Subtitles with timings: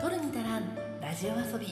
[0.00, 0.64] 取るに足らん
[1.02, 1.66] ラジオ遊び。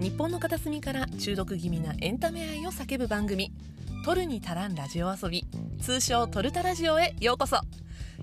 [0.00, 3.52] 日本の片隅から中毒気味なエンタメ愛を叫ぶ番組
[4.04, 5.44] 「取るに足らんラジオ遊び」
[5.80, 7.60] 通称「トルタラジオ」へようこそ。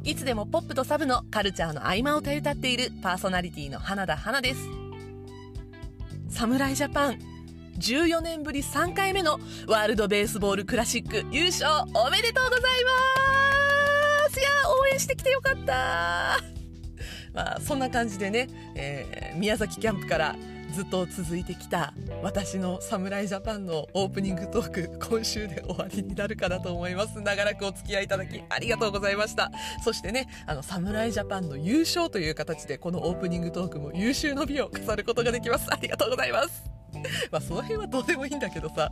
[0.03, 4.82] いつでもポップとサブのカルチャーの合間をたゆたっているパーソナリティの花田花です。
[6.33, 7.19] 侍ジャパン
[7.77, 14.39] 14年ぶり3回目のワールドベースボールクラシック優勝おめでとうございます。
[14.39, 14.49] いや
[14.81, 16.39] 応援してきてよかった
[17.33, 20.35] まあそんな感じでね、えー宮崎キャンプから
[20.73, 27.21] ずっと続いてきた私の侍ジャパンのオープニングトーク今週で終わりになるかなと思います。
[27.21, 29.51] 長らくお付き合いいただきありがとうございました。
[29.83, 35.71] そしてねあの侍ジャパンの優勝という形でこのオープニングトークも優秀の美を飾ることができます。
[35.71, 36.63] ありがとうございます。
[37.31, 38.91] まあその辺はどうでもいいんだけどさ。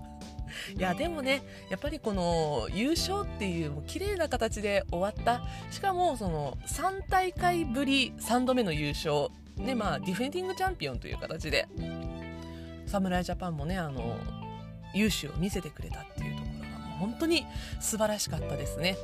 [0.77, 5.47] いやでもねやっぱりこの優勝っていうもう綺麗な形で終わった。
[5.71, 9.29] しかもその3大会ぶり3度目の優勝。
[9.61, 11.67] ねまあディフェンディングチャンピオンという形で
[12.85, 14.17] 侍ジャパンもねあの
[14.93, 17.45] 優秀を見せてくれたっていうところが本当に
[17.79, 18.97] 素晴らしかったですね。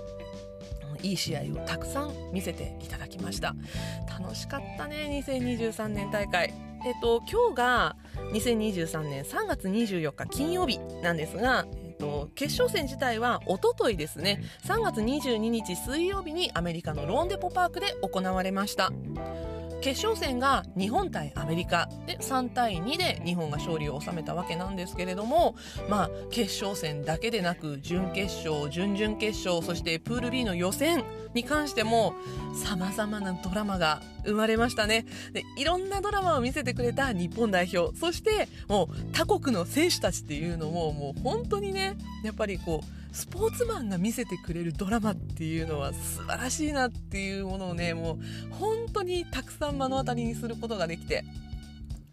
[1.03, 3.55] いい試合をたくさん見せていただきました。
[4.19, 6.53] 楽しかったね2023年大会
[6.85, 7.95] えっと今日が
[8.33, 11.65] 2023年3月24日金曜日なんですが
[12.35, 14.43] 決勝戦自体はおとといですね。
[14.65, 18.91] 3月22日水曜日にアメリカのローンデポパークで行われました。
[19.81, 21.89] 決勝戦が日本対アメリカ。
[22.05, 25.55] で3対2で日本が勝利を収めたわけなんですけれども、
[25.89, 31.03] まあ、決勝戦だけでなく準決勝準々決勝そしてプール B の予選
[31.33, 32.13] に関しても
[32.55, 35.05] さまざまなドラマが生まれましたね。
[35.33, 37.95] でいろんなドラマを見せてくれた日本代表。
[37.97, 48.19] そしてもう他国の選手たちっていうのももう本当にねやっぱりこうスポーツマンが見せてくれるドラマっていうのは素晴らしいなっていうものをねも
[48.51, 51.25] う本当にたくさん目の当たりにすることができて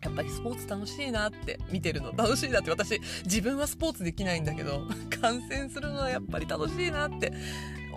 [0.03, 2.13] やっぱりスポーツ楽しいなって見てるの。
[2.13, 4.89] 楽しいなって私自分はスポーツできないんだけど
[5.21, 7.31] 観戦するのはやっぱり楽しいなって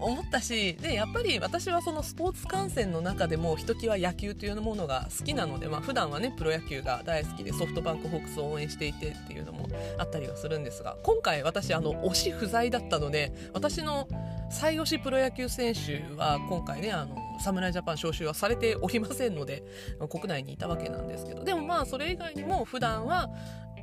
[0.02, 14.08] 思ったしでやっぱり私はそのスポーツ観戦の中でもひときわ野球というものが好きなので、まあ普段はねプロ野球が大好きでソフトバンクホークスを応援していてっていうのもあったりはするんですが今回私あの推し不在だったので私の
[14.50, 19.64] 最推しプロ野球選手は今回ねあの侍ジャパン招集はされておりませんので
[20.10, 23.30] 国内にいたわけなんですけどでもまあそれ以外にも普段は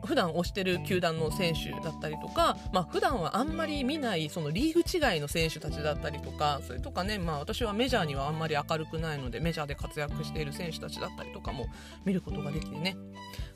[0.04, 11.66] 普段推してる球団の選手だったりとか、まあ普段はあんまり見ないそのリーグ違いの選手たちだったりとかそれとかね、まあ、私はメジャーにはあんまり明るくないのでメジャーで活躍している選手たちだったりとかも
[12.04, 12.96] 見ることができてね。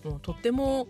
[0.05, 0.87] もうとっても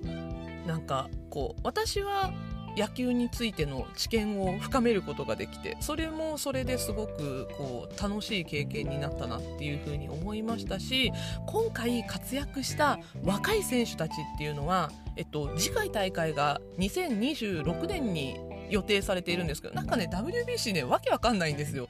[0.67, 2.33] なんかこう私は
[2.78, 11.12] 野球についての知見を深めることができてそれもそれですごくこう楽しい経験になったなっていうふうに思いましたし
[11.47, 18.37] 今回活躍した若い選手たちっていうのは、えっと、次回大会が2026年に
[18.71, 21.88] 予定されているんですけどなんかね WBC ねわけわかんないんですよ。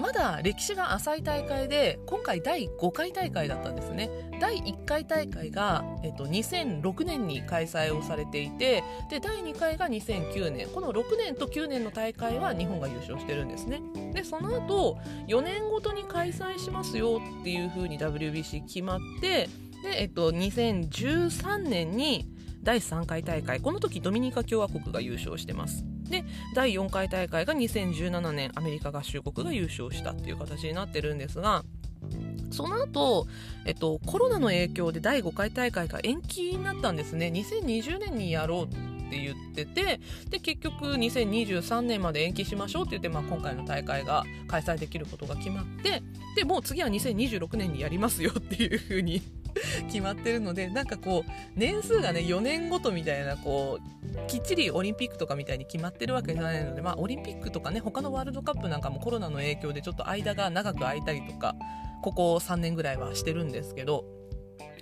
[0.00, 4.10] まだ歴史が浅い大会で今回第5回大会だったんですね。
[4.40, 10.68] 第1回大会が、えっと、2006年に開催をされていてで第2回が2009年。
[10.68, 13.82] この6年と9年の大会は日本が優勝してるんですね。
[14.12, 14.98] でその後
[15.28, 19.48] 4年ごとに開催しますよっていう風に WBC 決まって
[19.82, 22.26] で、えっと、2013年に
[22.62, 23.60] 第3回大会。
[23.60, 25.84] この時ドミニカ共和国が優勝してます。
[26.08, 26.24] で
[26.54, 31.64] 第4回大会が2017年アメリカ合衆国が優勝したっていう形になってるんですが
[32.50, 33.26] その後、
[33.64, 37.28] えっと、コロナの影響で第5回大会が延期になったんですね。
[37.34, 46.02] 2020年にやろうって言っててで結局2023年まで延期しましょうって言って、まあ、今回の大会が開催できることが決まって
[46.34, 49.22] でもう次は2026年にやりますよっていう風に
[49.88, 61.54] 決まってるのでなんかこう年数がね4年ごとみたいなこうきっちりオリンピックとかみたいに決まってるわけじゃないので、まあ、オリンピックとかね他のワールドカップなんかもコロナの影響でちょっと間が長く空いたりとか
[62.02, 64.04] ここ3年ぐらいはしてるんですけど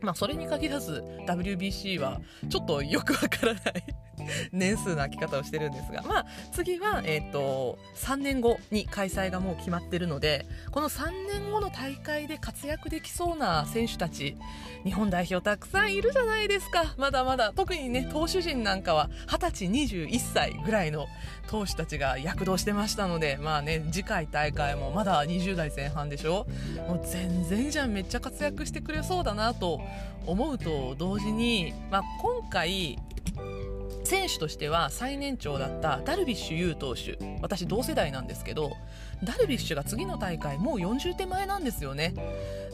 [0.02, 3.84] まあそれに限らず WBC はちょっとよくわからない
[4.52, 14.36] 年数の空き方をしてるんですが、まあ、次は、えっ、と、3年後に開催がもう決まってるので、この3年後の大会で活躍できそうな選手たち、
[14.84, 16.94] 日本代表たくさんいるじゃないですか。
[16.96, 17.52] まだまだ。
[17.54, 21.06] 特にね、投手陣なんかは20歳、21歳ぐらいの
[21.48, 26.46] 投手たちが躍動してましたので、まあね、次回大会もまだ20代前半でしょ
[26.88, 29.80] もう全然じゃん、めっちゃ活躍してくれそうだなと
[30.26, 32.98] 思うと同時に、まあ、今回、
[34.04, 38.72] 選手としては最年長だったダルビッシュ有投手私同世代なんですけど
[39.22, 42.14] ダルビッシュが次の大会もう40手前なんですよね。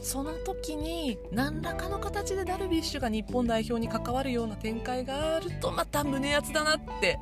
[0.01, 7.19] その時に何らかの形でダルビッシュが日本代表に関わるような展開があるとまた胸熱だなって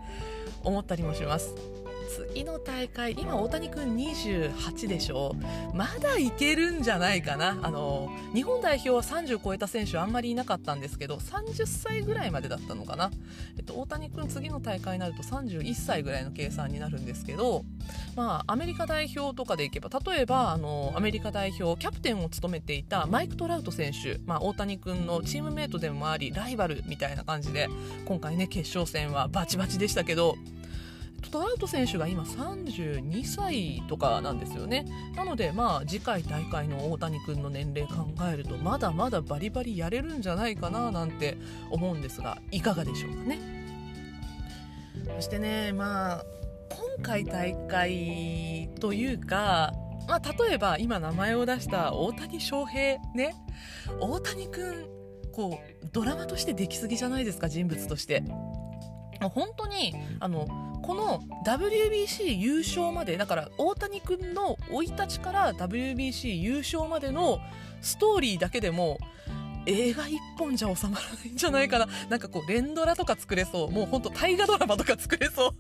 [0.63, 1.75] 思ったりもします。
[2.15, 5.35] 次の大会今大谷君28でしょ。
[5.73, 7.59] まだいけるんじゃないかな。
[7.62, 13.12] あの日本代表は30超えた選手あんまりいなかったんですけど30歳ぐらいまでだったのかな、
[13.57, 17.63] えっと、大谷君次の大会になると31歳ぐらいの計算になるんですけど
[18.15, 27.69] まあアメリカ代表とかでいけば例えばあのアメリカ代表キャプテンを務めていたマイク・トラウト選手、まあ、大谷君のチームメートでもありライバルみたいな感じで
[28.06, 30.35] 今回ね決勝戦はバチバチでしたけど
[31.31, 34.85] トラウト選手が今32歳とかなんですよね。
[35.15, 41.38] なのでまあ次回大会の大谷君の年齢考えるとまだまだバリバリやれるんじゃないかななんて
[41.71, 43.39] 思うんですがいかがでしょうかね。
[45.15, 46.25] そしてねまあ
[46.69, 49.73] 今回大会というか
[50.07, 53.33] まあ、例えば今名前を出した大谷翔平ね。
[54.00, 54.88] 大谷君
[55.31, 58.23] こうドラマとしてできすぎじゃないですか人物として。
[59.33, 60.47] 本当にあの
[60.85, 67.39] この WBC 優勝までだから大谷君の生い立ちから WBC 優勝までの
[67.81, 68.99] ストーリーだけでも
[69.65, 71.87] 映画一本じゃ収まらないんじゃないかな。
[72.09, 73.71] なんかこう連ドラとか作れそう。
[73.71, 75.51] もうほんと大河ドラマとか作れそう。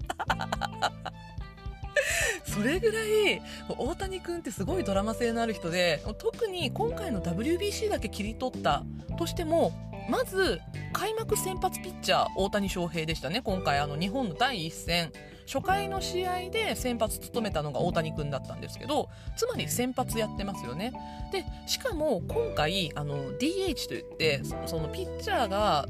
[2.45, 8.83] それぐらい大谷君ってすごいドラマ性のある人で特に今回の WBC だけ切り取った
[9.17, 9.73] としても
[10.09, 10.59] まず
[10.93, 13.79] 開幕先発ピッチャー大谷翔平でしたね今回。
[13.79, 15.11] あの日本の第一戦。
[15.47, 20.91] 初回の試合で先発務めたのが大谷君だったんですけどつまり先発やってますよね。
[21.31, 25.87] でしかも今回あの DH といってそのピッチャーが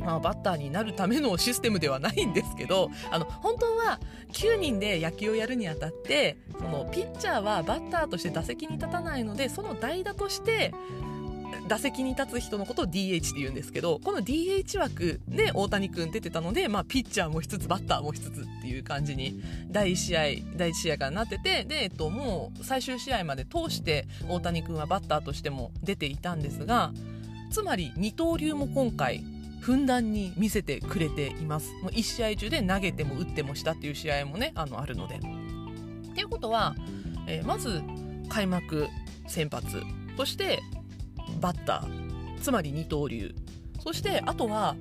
[0.00, 4.00] まあ、バッターになるためのシステムではないんですけどあの本当は
[4.32, 10.74] 9人で野球をやるにあたってそのピッチャーはバッターとして打席に立たないのでその代打として
[11.68, 20.20] 打席に立つ人のことを DH って言うんですけどこの DH 枠で大谷君出てたので、まあ、ピッチャーもしつつバッターもしつつっていう感じに第1試合
[20.56, 26.92] 第1試合からなっててで、えっと、もう最終試合まで通して大谷君はバッターとしても出ていたんですが
[27.50, 29.24] つまり二刀流も今回
[29.60, 35.20] ふんだんに見せてくれていますもう1試合中で投げても打ってもしたっていう試合もねあのあるので。
[36.14, 36.76] っていうことは、
[37.26, 37.82] えー、まず
[38.28, 38.86] 開幕
[39.26, 39.82] 先発
[40.16, 40.62] そして
[41.40, 43.34] バッターつまり二刀流。
[43.82, 44.76] そしてあとは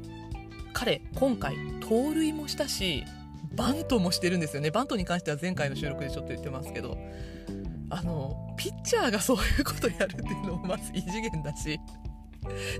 [0.73, 3.03] 彼今回盗塁もしたし
[3.53, 4.71] バントもしてるんですよね。
[4.71, 6.97] バントに関しては前回の収録でちょっと言ってますけど。
[7.93, 11.79] あのピッチャーがそういうことやるっていうのもまず異次元だし。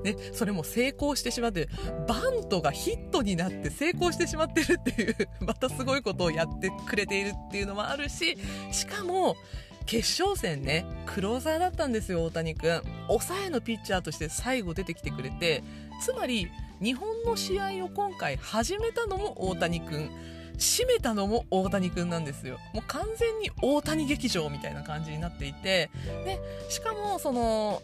[0.04, 1.69] ね、それも成功してしまって
[2.06, 8.38] バントがヒットになって成功してしまってるっていうまたすごいことをやってくれているっていうのもあるし
[8.71, 9.38] しかも
[9.85, 12.81] 決勝戦ね、クローザーだったんですよ、大谷君。
[13.07, 15.63] 抑えのピッチャーとして最後出てきてくれて、
[16.01, 16.50] つまり、
[16.81, 20.09] 日本の試合を今回始めたのも大谷君。
[20.57, 22.59] 締めたのも大谷君なんですよ。
[22.74, 25.89] もう完全に大谷劇場みたいな感じになっていて、
[26.25, 26.39] で、
[26.69, 27.81] しかも、その、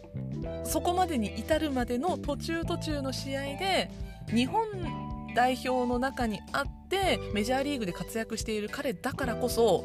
[0.64, 3.90] そこまでに至るまでの途中途中の試合で、
[4.28, 4.66] 日本
[5.34, 9.84] 代表の中にあって、メジャーリーグで活躍している彼だからこそ、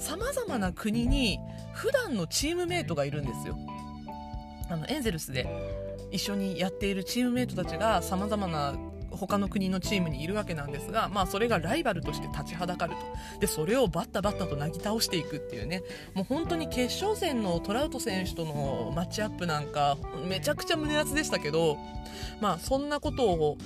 [0.00, 1.38] さまざまな国に
[1.74, 3.56] 普段のチームメイトがいるんですよ。
[4.70, 5.46] あのエンゼルスで
[6.10, 8.74] 一緒にやっているチームメイトたちがさまざまな
[9.10, 13.00] 他の国のチームにいるわけなんですが、まあ、それがライバルとして立ちはだかると
[13.40, 15.82] でそれをバッタバッタとなぎ倒していくっていうね
[16.14, 21.76] もう本当に決勝戦のトラウト選手とのマッチアップなんかめちゃくちゃ胸熱でしたけど、
[22.40, 23.58] まあ、そんなことを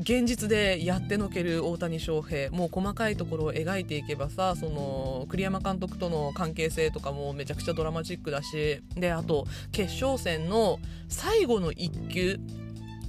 [0.00, 2.50] 現実でやってのける大谷翔平。
[2.50, 8.80] もう細かいところを描いていけばさその栗山監督との関係性とかもめちゃくちゃドラマチックだし。
[8.94, 10.78] であと決勝戦の
[11.08, 12.38] 最後の1球。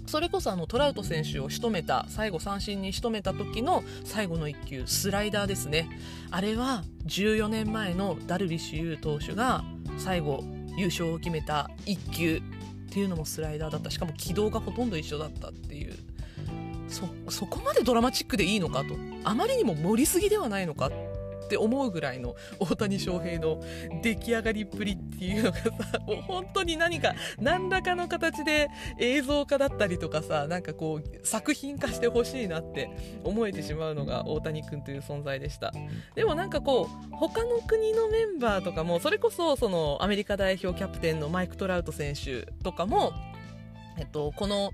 [0.08, 4.88] それこそあのトラウト選手を仕留めた最後三振に仕留めた時の最後の1球。
[4.88, 5.88] スライダーですね。
[6.31, 9.63] あれは14年前のダルビッシュ有投手が
[10.00, 10.43] 最後
[10.75, 13.91] 優勝を決めた1球っていうのもスライダーだった。
[13.91, 15.93] しかも軌道がほとんど一緒だったっていう。
[16.89, 18.96] そそこまでドラマチックでいいのかと。
[19.24, 23.60] あまりにも盛りすぎではないのかって思うぐらいの大谷翔平の
[24.03, 25.65] 出来上がりっぷりっていうのがさ
[26.05, 28.69] もう本当に何か何らかの形で
[29.00, 32.91] 映像化だったりとかさなんかこう作品化してほしいなって
[33.24, 35.74] 思えてしまうのが大谷君という存在でした。
[36.13, 43.12] でもなんかこう他の国のメンバーとかもそれこそそのアメリカ代表キャプテンのマイク・トラウト選手とかも
[44.00, 44.72] えっと、この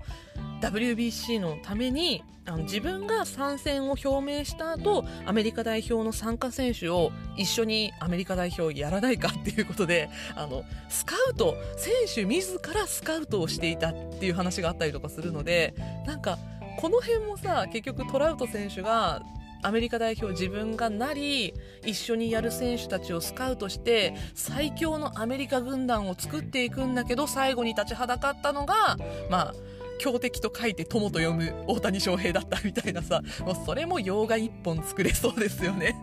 [0.60, 15.74] WBC のためにあの自分が参戦を表明した後アメリカ代表の参加選手を一緒にアメリカ代表やらないかっていうことであのスカウト選手自らスカウトをしていたっていう話があったりとかするので
[16.06, 16.38] なんか
[16.78, 19.22] この辺もさ結局トラウト選手が
[19.66, 21.52] アメリカ代表自分がなり
[21.84, 28.96] 一緒にやる選手たちをスカウトして最強のアメリカ軍団を作っていくんだけど最後に立ちはだかったのが
[29.28, 29.54] まあ
[29.98, 35.96] 強敵と書いて友と読む大谷翔平だったみたいなさもうそれも洋画一本作れそうですよね。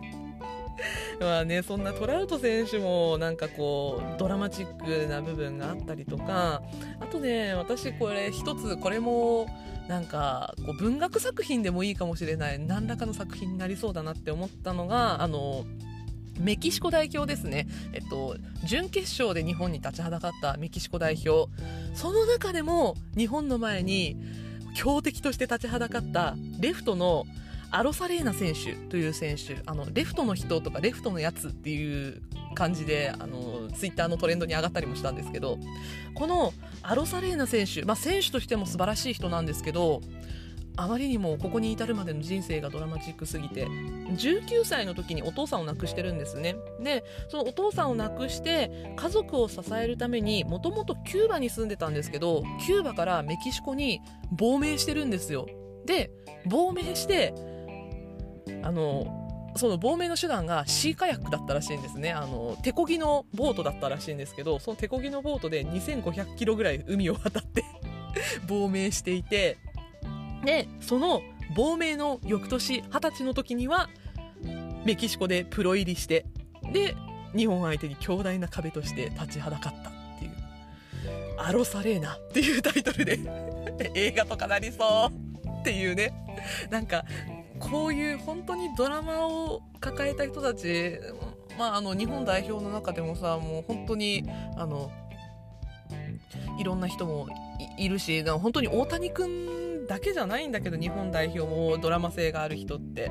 [1.20, 6.62] まあね、そんなトラウト選手もなんかこうドラマチックな部分があったりとか
[7.00, 9.46] あとね私これ一つこれも
[9.88, 15.64] なんかこう文学作品でもいいかもしれない何らかの作品になりそうだなって思ったのがあの
[16.38, 21.48] メキシコ代表ですね、えっと、準決勝で日本に立ちはだかったメキシコ代表。
[21.94, 24.16] その中でも日本の前に
[24.74, 27.24] 強敵として立ちはだかったレフトの
[27.70, 32.22] アロサレーナ選手という選手あのレフトの人とかレフトのやつっていう
[32.54, 35.58] 感じであのツイッターのトレンドに上がったりもしたんですけど
[36.14, 36.52] この
[36.82, 40.00] アロサレーナ選手、まあ、選手としても素晴らしい人なんですけど
[40.76, 46.56] あまりにもここに至るまでの人生がドラマチックすぎて19歳の時にお父さんを亡くしてるんですね。
[46.80, 54.00] でそのお父さんを亡くして家族を支えるためにもともとキューバに住んでたんですけどキューバからメキシコに
[54.32, 55.46] 亡命してるんですよ。
[55.86, 56.10] で
[56.46, 57.34] 亡命して
[58.62, 62.12] あのその亡命の手段がシーカヤックだったらしいんですね。
[62.12, 67.64] あの手漕ぎのボートだったらしいんですけどその手漕ぎのボートで2500キロぐらい海を渡って
[68.48, 69.58] 亡命していて
[70.44, 71.22] でその
[71.54, 73.88] 亡命の翌年二十歳の時には
[74.84, 76.26] メキシコでプロ入りして
[76.72, 76.94] で
[77.36, 80.32] 日本相手に強大な壁として立ちはだかったっていう
[81.38, 83.18] 「アロサレーナ」っていうタイトルで
[83.94, 85.10] 映画とかなりそ
[85.46, 86.12] うっていうね。
[86.70, 87.04] なんか
[87.70, 90.98] こういう本当にドラマを抱えた人たち、
[91.58, 94.24] まあ、あの日本代表の中でもさもう本当に
[94.56, 94.90] あの
[96.58, 97.28] いろんな人も
[97.78, 103.10] いるし本当に大谷君だけじゃないんだけど日本代表もドラマ性がある人って。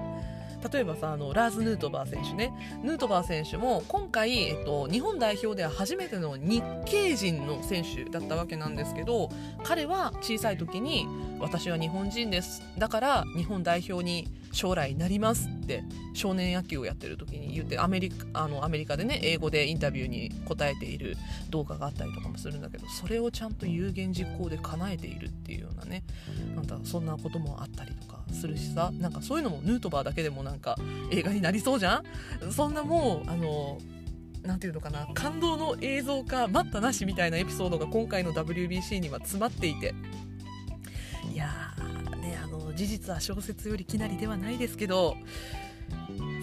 [0.71, 2.53] 例えばさあのラーズ・ヌートバー選手ね。
[2.83, 9.29] ヌートバー選手も今回、えっと、日本代表では初めての日系人の選手だったわけなんですけど
[9.63, 11.05] 彼は小さい時に
[11.39, 12.63] 私は日本人です。
[12.77, 15.83] だから日本代表に将来なりますって
[16.13, 21.17] 少年野球をやってる時に言ってアメリカあのアメリカでね英語でインタビューに答えている
[21.49, 26.03] 動画があったりとかもするんだけどそれをちゃんと有言実行で叶えているっていうようなね
[26.55, 30.77] なんだそんなこともあったりとかするしさなんかそういうのもヌートバーだけでもなんか
[31.11, 32.03] 映画になりそうじゃ
[32.47, 32.51] ん？
[32.51, 33.79] そんなもうあの
[34.43, 39.95] 何て言うのかな感動の映像化待ったなしみたいなエピソードが今回の WBC には詰まっていて。
[41.31, 41.92] いやー
[42.75, 45.15] 事実は小説よりきなりではないですけど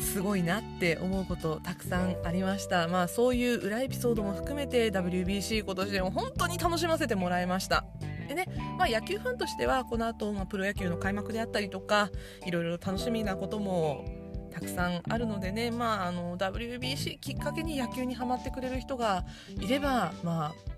[0.00, 2.88] すごいなって思うことたくさんありました。
[2.88, 7.84] まあそういう裏エピソードも含めて WBC 今年でも本当に楽しませてもらいました。
[8.28, 8.46] でね、
[8.78, 12.10] まあ、野球ファンとしてはこの後、まあプロ野球の開幕であったりとか
[12.46, 14.04] いろいろ楽しみなことも
[14.50, 19.24] たくさんあるのでね、まあ、あの WBC きっかけに野球にはまってくれる人が
[19.60, 20.69] いれば、まあ、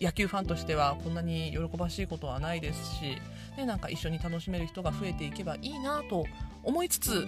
[0.00, 3.18] 野球ファンとしてはこんなに喜ばしいことはないですし、
[3.56, 6.24] ね、なんか一緒に楽しめる人が増えていけばいいなと
[6.62, 7.26] 思いつつ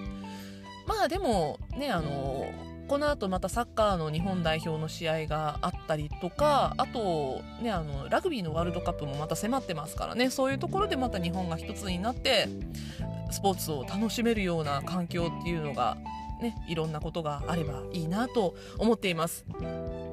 [0.87, 2.47] まあでもねあの
[2.89, 12.49] この後またサッカーの日本代表の試合があったりとかあとねあのラグビーのワールドカップもまた迫ってますからねそういうところでまた日本が一つになって
[13.31, 15.97] スポーツを楽しめるような環境っていうのが
[16.40, 19.44] ねいろんなことがあればいいなと思っています。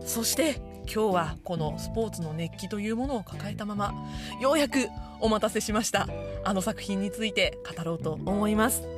[0.05, 3.93] そして今日はこのスポーツの熱気というものを抱えたまま
[4.39, 4.87] ようやく
[5.19, 6.07] お待たせしました。
[6.43, 8.96] あの作品について語ろうと思います。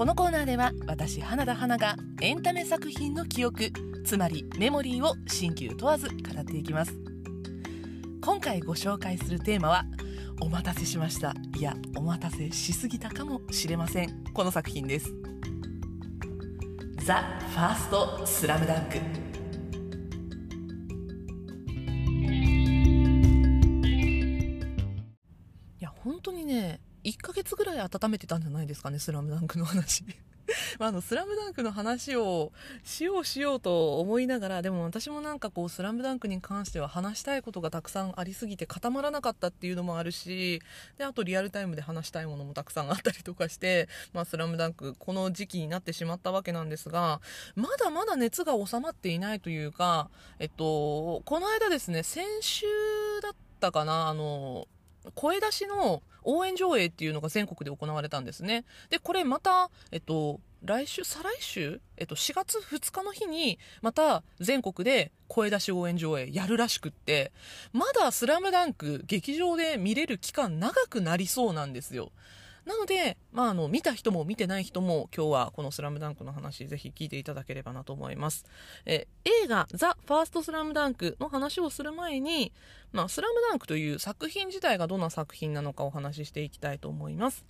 [0.00, 3.70] このコーナーでは私花田花がエンタメ作品の記憶
[4.02, 6.98] つまりメモリーを新旧問わず語っていきます。
[8.22, 9.84] 今回ご紹介するテーマは
[10.40, 11.34] お待たせしました。
[11.54, 14.24] いやお待たせしすぎたかもしれません。
[14.32, 15.14] この作品です。
[17.04, 19.19] ザ・ファーストスラムダンク
[28.00, 30.04] 温めてたんじゃないですかねスラムダンクの話。
[30.78, 32.52] まあ、あの、スラムダンクの話を
[32.84, 40.60] しようしようと思いながら、でも私もなんかこう、スラムダンクに関しては話したいことがたくさんありすぎて固まらなかったっていうのもあるし、
[40.98, 47.20] で、あとリアルタイムで話したいものもたくさんあったりとかして、 まあ、スラムダンク、この時期になってしまったわけなんですが、
[47.54, 52.66] まだまだ熱が収まっていないというか、えっと、この間ですね、先週
[53.22, 54.66] だったかな、あの、
[55.14, 58.64] 声出しの応援上映っていうのが全国で行われたんですね。
[58.90, 67.32] で、これまた、えっと、来週、再来週えっと、4月2日の日に、また全国で声出し応援上映やるらしくって、
[67.72, 72.12] まだスラムダンク劇場で見れる期間長くなりそうなんですよ。
[72.70, 78.44] なので、まあ、あの、見た人も見てない人も今日はこのスラムダンクの話ぜひ聞いていただければなと思います。
[78.86, 82.52] え、映画ザ・ファーストスラムダンクの話をする前に、
[82.92, 87.44] まあ、スラムダンクという作品自体がどんな作品なのかお話ししていきたいと思います。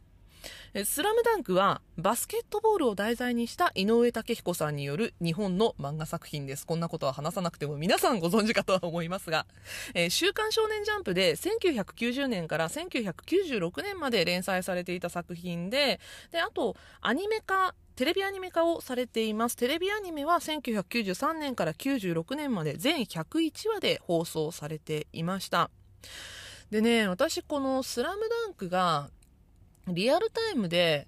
[0.85, 6.67] スラムダンクはバスケットボールを題材にした井上武彦さんによる日本の漫画作品です。
[6.67, 9.47] こんなことは話さなくても皆さんご存知かとは思いますが、
[9.95, 19.57] えー、週刊少年ジャンプで1990年から1996年まで連載されていた作品で、で、あとアニメ化テレビアニメ化をされています。
[19.57, 25.71] テレビアニメは1993年から96年まで全101話で放送されていました。
[26.71, 29.11] でね、私このスラムダンクが
[29.93, 31.07] リアルタイムで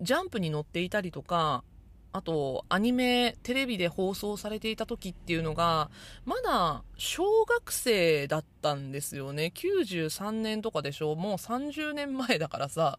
[0.00, 1.64] ジャンプに乗っていたりとか、
[2.12, 5.90] あと、アニメ、テレビで放送されていた時っていうのが、
[6.24, 9.52] まだ小学生だったんですよね。
[9.54, 12.98] 93年とかでしょもう30年前だからさ。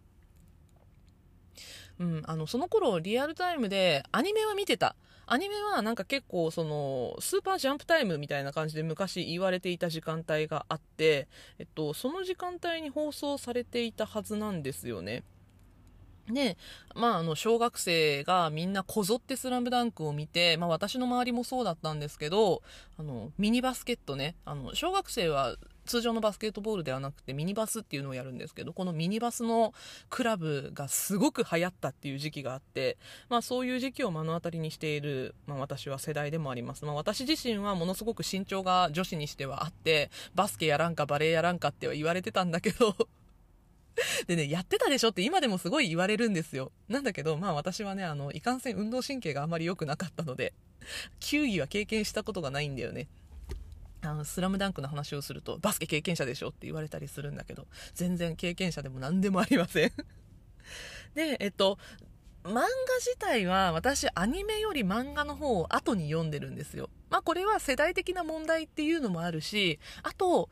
[1.99, 4.95] うん、あの、その頃リアルタイムでアニメは見てた。
[5.31, 11.27] アニメはなんか結構その、スーパージャンプタイムみたいな感じで昔言われていた時間帯があって、
[11.59, 15.23] えっと、その時間帯に放送されていたはずなんですよね。
[16.29, 16.57] で、
[16.95, 22.61] まあ、あの、小学生がみんなこぞってスラムダンクを見て、まあ、私の周りもそうだったんですけど、
[22.97, 25.55] あの、ミニバスケットね、あの、小学生は
[25.89, 29.73] 通常のバスケットボールではなくてミニバスっていうのをやるんですけど、このミニバスの
[30.09, 36.85] クラブがすごく流行ったっていう時期があって、まあそういう時期を目の当たりにしている、まあ私は世代でもあります。
[36.85, 42.95] まあ私自身はものすごく身長が女子にしてはあって、バスケやらんかバレーやらんかっては言われてたんだけど
[44.27, 46.71] でね、やってたでしょって今でもすごい言われるんですよ。
[46.87, 50.53] なんだけど、まあ私はね、あの、いかんせん運動神経があまり良くなかったので、
[51.19, 53.07] 球技は経験したことがないんだよね。
[54.01, 59.91] あの、スラムダンクの話をすると、バスケ経験者でしょって言われたりするんだけど、全然経験者でも何でもありません
[61.15, 61.77] で、えっと、
[62.43, 62.61] 漫画
[62.99, 66.89] 自体は私アニメより漫画の方を後に読んでるんですよ。
[67.09, 70.49] まあこれは世代的な問題っていうのもあるし、あと、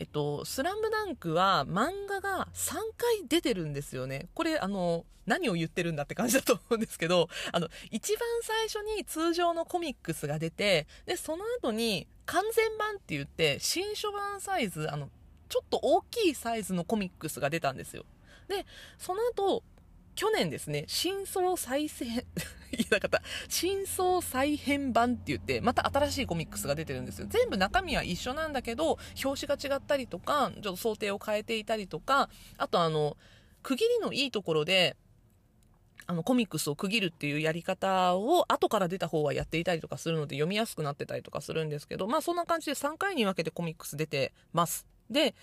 [0.00, 4.28] えっと、スラムダンクは漫画が3回出てるんですよね。
[4.32, 15.10] これ、あの、何を言ってるんだって感じだと思うんですけど、 あの、一番最初に通常のコミックスが出て、で、その後に完全版って言って、新書版サイズ、あの、
[15.50, 18.06] ちょっと大きいサイズのコミックスが出たんですよ。
[18.48, 18.64] で、
[18.96, 19.62] その後、
[20.14, 22.06] 去年ですね、真相再生、
[22.72, 27.26] 言いなかった、真相再編版って言って、また新しいコミックスが出てるんですよ。
[27.28, 33.16] 全部中身は一緒なんだけど、表紙が違ったりとか、ちょっと想定を変えていたりとか、あとあの、
[33.62, 34.96] 区切りのいいところで、
[36.06, 44.86] あのコミックスを区切るっていうやり方を後から出た方はやっていたりとかするので読みやすくなってたりとかするんですけど、まあそんな感じで3回に分けてコミックス出てます。
[45.08, 45.36] で、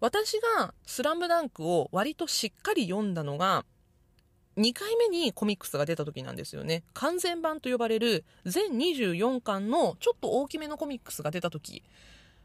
[0.00, 3.64] 私がスラムダンクを割としっかり読んだのが、
[4.56, 6.82] 2回目にコミックスが出た時なんですよね。
[6.92, 11.82] 完全版と呼ばれる全24巻のちょっと大きめのコミックスが出た時、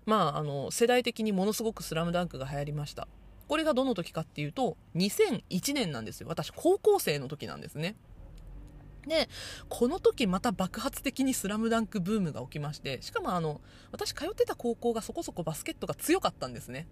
[0.05, 3.07] まあ、あの、世代的にものすごくスラムダンクが流行りました。
[3.47, 6.27] これがどの時かっていうと、2001年なんですよ。
[6.29, 7.95] 私、高校生の時なんですね。
[9.05, 9.29] で、
[9.69, 16.87] この時また爆発的にスラムダンクブームが起きまして、しかもあの、私通ってた高校がそこそこバスケットが強かったんですね。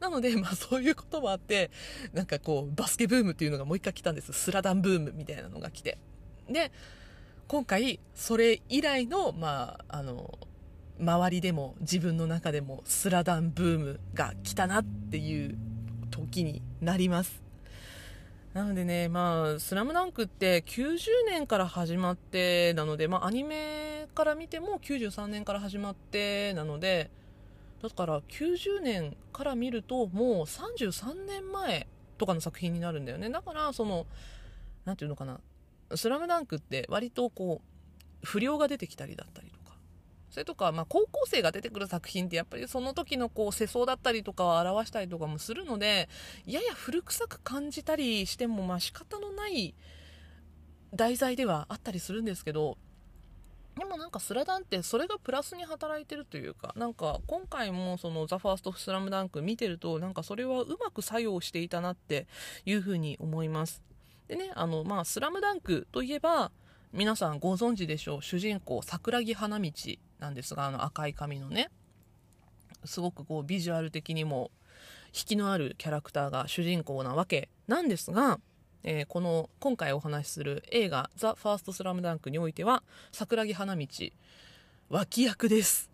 [0.00, 1.70] なので、まあそういうこともあって、
[2.12, 4.32] なんかこう、バスケブームっていうのがもう一回来たんです。
[4.32, 5.98] スラダンブームみたいなのが来て。
[6.48, 6.72] で、
[7.48, 10.38] 今回、それ以来の、まあ、あの、
[10.98, 15.56] 周りでも自分の中でもスラダンブームが来たなっていう
[16.10, 17.45] 時になります。
[18.56, 27.10] なのでね、まあ、スラムダンクって90年から始まってなので、まあ、アニメから見ても93年から始まってなので、
[27.82, 33.28] だから90年から見るともう33年前とかの作品になるんだよね。
[33.28, 34.06] だからその
[34.86, 35.38] 何て言うのかな
[35.94, 39.52] 「スラムダンクって割とこう不良が出てきたりだったり
[40.36, 46.10] それとか、まあ、高校生が出てくる作品ってやっぱりその時のこう世相だったりとかを表したりとかもするので
[46.44, 49.74] やや古臭く感じたりしてもまあ仕方のない
[50.94, 52.76] 題材ではあったりするんですけど
[53.78, 62.26] でもなんかスラダンってそれがプラスに働いてるというかなんか今回もその「ザ・ファーストスラムダンク見てるとなんかそれはうまく作用していたなって
[62.66, 63.82] いうふうに思います。
[64.28, 66.52] でねあのまあ「スラムダンクといえば
[66.92, 69.72] 皆さんご存知でしょう主人公桜木花道。
[70.18, 71.70] なんですがあの赤い髪のね
[72.84, 74.50] すごくこうビジュアル的にも
[75.08, 77.48] 引きのあるキャラクターが主人公なわけ。
[77.66, 78.38] なんですが
[78.88, 83.86] えー、この今回お話しする映画「ザ・ファーストスラムダンクにおいては桜木花道
[84.88, 85.90] 脇役です。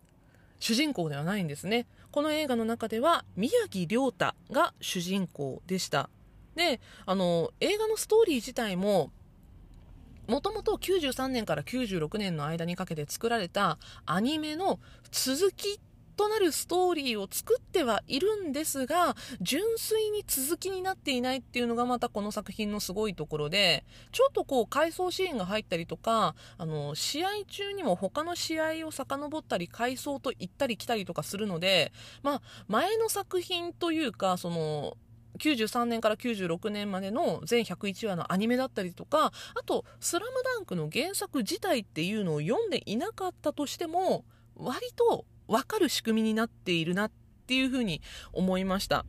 [0.59, 1.87] 主人公ではないんですね。
[2.11, 6.11] この映画の中では宮城亮太が主人公でした。
[6.55, 9.11] であの映画のストーリー自体も
[10.27, 14.79] もともと93年から96年の間にかけて作られたアニメの
[15.11, 15.79] 続き
[16.15, 34.97] となるストーリーを作ってはいるんですが純粋に続きになっていないっていうのがまたこの作品のすごいところでちょっとこう回想シーンが入ったりとかあの試合中にも他の試合を遡ったり回想と行ったり来たりとかするので、まあ、前の作品というかその
[35.39, 47.11] 93年から96年までの全101話のアニメだったりとかあと「スラムダンクの原作自体っていうのを読んでいなかったとしても割と分かる仕組みになっているなっ
[47.47, 49.05] ていうふうに思いました。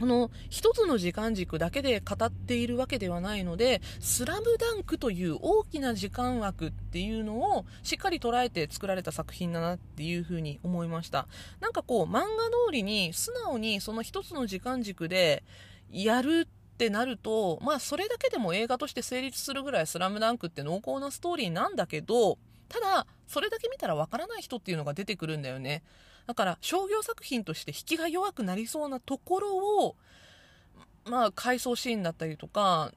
[0.00, 11.28] あの、一つの時間軸だけで語っているわけではないので、スラムダンクという大きな時間枠っていうのをしっかり捉えて作られた作品だなっていうふうに思いました。
[11.60, 15.44] なんかこう、漫画通りに素直にその一つの時間軸で
[15.90, 22.38] やるってなると、まあそれだけでも映画として成立するぐらいスラムダンクって濃厚なストーリーなんだけど、
[22.70, 25.82] ただ、それだけ見たらわからない人っていうのが出てくるんだよね。
[26.26, 29.56] だから商業作品として引きが弱くなりそうなところ
[29.86, 29.96] を、
[31.04, 32.92] まあ、回想シーンだったりとか、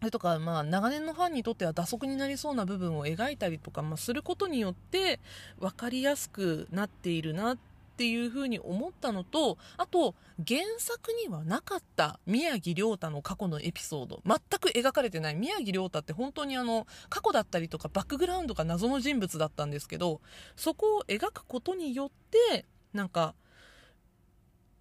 [0.00, 5.20] それとか、まあ、長年のファンにとっては打足になりそうな部分を描いたりとか、まあ、することによって
[5.60, 7.58] 分かりやすくなっているなっ
[7.92, 10.14] っていうふうに思ったのとあと
[10.46, 14.22] 原作にはなかった宮城亮太の過去のエピソード。
[14.26, 15.34] 全く描かれてない。
[15.34, 20.20] 宮城亮太って本当にあの過去だったりとかバックグラウンドが謎の人物だったんですけど
[20.56, 22.10] そこを描くことによっ
[22.50, 23.34] てなんか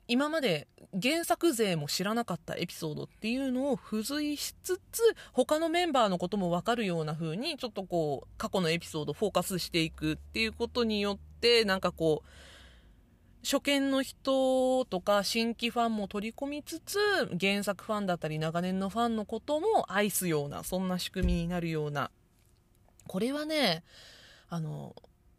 [0.08, 0.68] 今まで
[1.02, 12.28] 原作勢も知らなかったエピソードっていうのを付随しつつ他のメンバーのことも分かるような風にちょっとこう過去のエピソードフォーカスしていくっていうことによってなんかこう
[13.44, 17.00] 初見の人とか新規ファンも取り込みつつ
[17.40, 22.12] 原作ファンだったり長年のファンのことも愛すようなそんな仕組みになるような
[23.08, 23.84] これはね
[24.50, 24.96] あの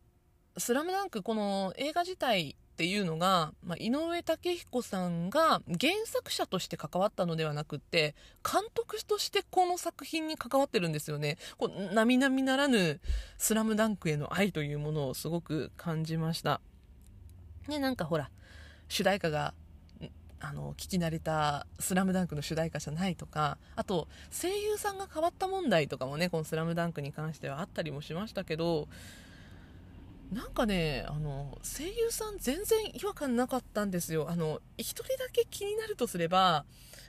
[0.58, 13.00] 「スラムダンクこの映画自体っていうのが、まあ、井上武彦さんが原作者として関わったのではなくって監督としてこの作品に関わってるんですよねこう並々ならぬ
[13.38, 16.60] 「スラムダンクへの愛というものをすごく感じました。
[17.68, 18.30] ね、なんかほら、
[18.88, 19.54] 主題歌が、
[20.40, 28.88] あの、聞き慣れたスラムダンクの主題歌じゃないとか、あと、声優さんが変わった問題とかもね、このスラムダンクに関してはあったりもしましたけど、
[30.32, 34.30] なんかね、あの、声優さん全然違和感なかったんですよ。
[34.30, 36.64] あの、一人だけ気になるとすれば、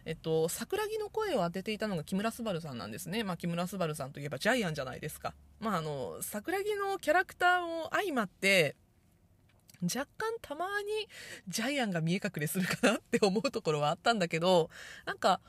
[0.05, 3.23] えっと、桜木の声を当てていたのが木村昴さんなんですね。
[3.23, 5.33] まあ、木村昴さんといえばジャイアンじゃないですか。
[5.61, 8.75] まあ、あの、桜木のキャラクターも相まって、
[9.83, 11.07] 若干たまに
[11.47, 14.69] ジャイアンが見え隠れするかなって思うところはあったんだけど、
[15.05, 15.41] なんか、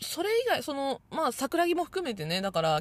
[0.00, 2.80] それ以外、その、まあ、桜木も含めてね、だから、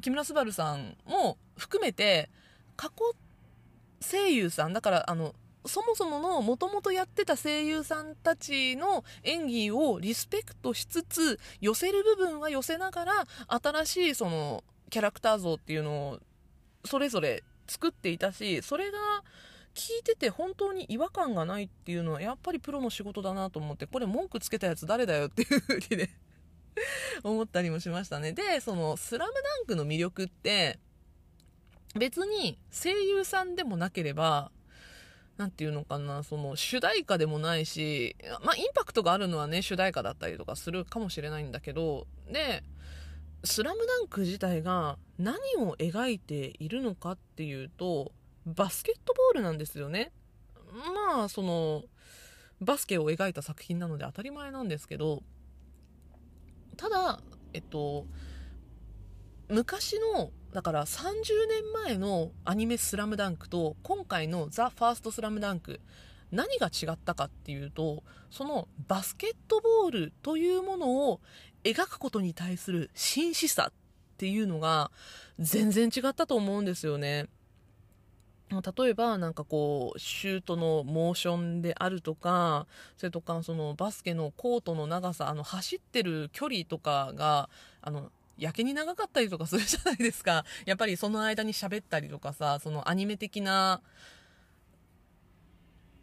[0.00, 2.30] 木村昴さんも含めて、
[2.76, 3.14] 過去
[4.00, 5.34] 声優さん、だから、あの、
[5.66, 13.12] そもそものもともとやってた声優さんたちの演技をリスペクトしつつ寄せる部分は寄せながら
[13.46, 16.18] 新しいそのキャラクター像っていうのを
[16.84, 18.98] それぞれ作っていたしそれが
[19.74, 26.10] 聞いてて本当に違和感がないっていうのはやっぱりプロの仕事だなと思ってこれ文句つけたやつ誰だよっていう風にね
[27.24, 28.32] 思ったりもしましたね。
[28.32, 30.78] でその「スラムダンクの魅力って
[31.94, 34.50] 別に声優さんでもなければ
[35.36, 42.62] 何て言うのかなその主題歌でもないしまあインパクトがあるのはね主題歌だったりとかするかもしれないんだけどで
[43.44, 48.12] 「スラムダンク自体が何を描いているのかっていうと
[48.46, 50.12] バスケットボールなんですよね。
[51.14, 51.84] まあその
[52.60, 55.22] バスケを描いた作品なので当たり前なんですけど
[56.76, 57.20] ただ
[57.52, 58.06] えっと
[59.48, 65.80] 昔のだから30年前のアニメ「スラムダンクと今回の「ザ・ファーストスラムダンク
[66.30, 71.20] 何が違ったかっていうとそのバスケットボールというものを
[71.64, 73.72] 描くことに対する真摯さっ
[74.16, 74.90] ていうのが
[75.38, 77.28] 全然違ったと思うんですよね。
[78.60, 87.48] 例えばなんかこうシュートのモーションであるとかそれとかそのバスケのコートの長さあの走ってる距離とかが
[87.80, 90.44] あのやけに長かったりとかするじゃないですか。
[90.66, 93.80] やっぱりその間に喋ったりとかさそのアニメ的な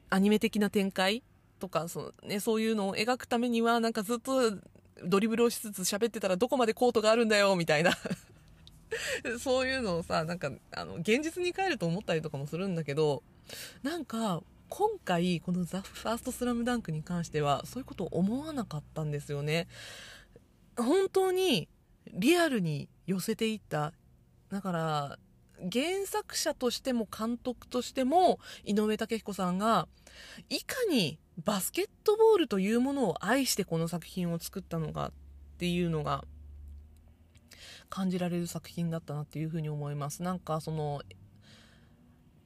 [0.10, 1.22] アニメ的な展開
[1.60, 4.58] とかその,、ね、そういうのを描くためにはなんかずっと
[5.04, 7.92] ドリブルをしつつ喋ってたらどこまでコートがあるんだよみたいな。
[9.40, 13.24] そういうのをさなんかあの現実に帰ると思ったりとかもするんだけど
[13.84, 19.68] なんか今回この「ザ・ファーストスラムダンクに関してはそういうことを思わなかったんですよね。
[20.78, 21.68] 本当に
[22.08, 23.94] リアルに寄せていった。
[24.50, 25.20] だから
[25.72, 29.88] 原作者としても監督としても井上武彦さんが
[30.50, 35.12] いかにバスケットボールというものを愛してこの作品を作ったのかっ
[35.58, 36.24] ていうのが
[37.90, 40.24] 感じられる作品だったなっていうふうに思います。
[40.24, 41.02] なんかその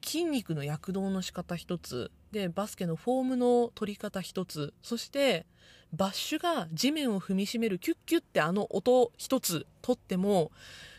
[0.04, 5.46] 筋肉の躍動の仕方一つでバスケのフォームの取り方一つそして
[5.92, 10.50] バッシュが地面を踏みしめるキュッキュッってあの音一つとっても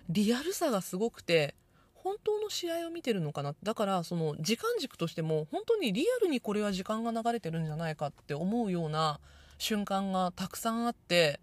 [0.10, 1.56] リアルさがすごくて
[1.94, 3.56] 本当の試合を見てるのかな。
[3.64, 9.20] だからその時間軸としても本当にリアルにこれは時間が流れてるんじゃないかって思うような
[9.58, 11.40] 瞬間がたくさんあって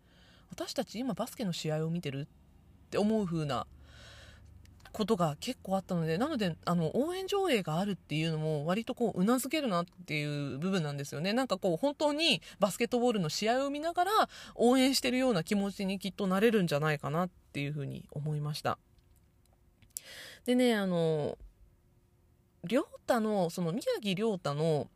[0.51, 2.27] 私たち今バスケの試合を見てるっ
[2.93, 3.67] て思う風な
[4.93, 11.33] ことが結構あったのでなのであの応援上映があるっていうのも割とこううなずけるなっていう部分なんですよね。
[11.33, 14.11] なんかこう本当にバスケットボールの試合を見ながら
[14.55, 18.79] 応援してるような気持ちにきっとなれるんじゃないかなっていうふうに思いました。
[20.45, 21.39] でねあの
[22.65, 24.89] 亮太のその宮城亮太の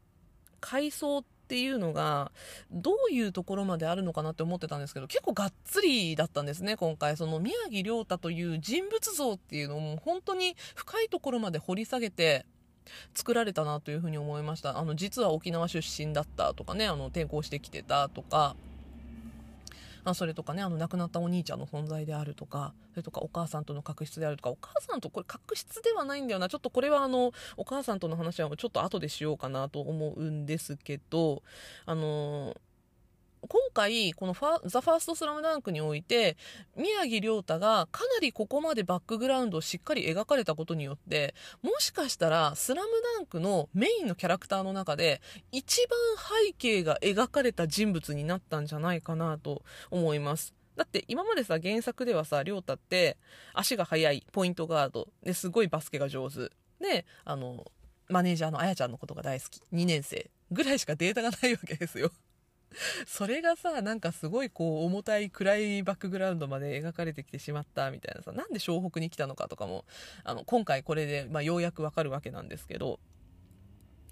[0.61, 2.33] 回想ってていうのが
[2.71, 7.17] どういうところまであるのかなって思ってたんですけど結構がっつりだったんですね今回。
[7.17, 12.45] その宮城亮太という人物像っていうのも本当に深いところまで掘り下げて
[13.15, 14.79] 作られたなというふうに思いました。
[14.79, 18.57] あの実は沖縄出身だったとかねあの転校してきてたとか。
[20.07, 26.49] あそれとかねあの亡くなったお兄ちゃんの存在であるとかそれとかお母さんとの確執であるとかお母さんとこれ確執ではないんだよな。
[26.49, 31.43] ちょっとこれはあのお母さんとの話はちょっと後でしようかなと思うんですけど
[31.87, 32.55] あの
[33.49, 36.37] 今回、このファザ・ファーストスラムダンクにおいて、
[36.77, 45.21] 宮城亮太がかなりここまでバックグラウンドをしっかり描かれたことによって、もしかしたらスラムダンクのメインのキャラクターの中で、
[45.53, 45.99] 一番
[46.47, 50.55] 背景が描かれた人物になったんじゃないかなと思います。
[50.77, 53.17] だって今までさ、原作ではさ、亮太って
[53.55, 56.51] 足が速いポイントガードですごいバスケが上手。
[56.81, 57.65] で、あの、
[58.09, 59.61] マネージャーのあやちゃんのことが大好き。
[59.73, 62.11] 2年生ぐらいしかデータがないわけですよ。
[63.07, 69.85] それがさなんかすごいこう重たい暗いバックグラウンドまで描かれてきてしまったみたいなさなんで湘北に来たのかとかも
[70.25, 73.01] あの今回これで、まあ、ようやくわかるわけなんですけど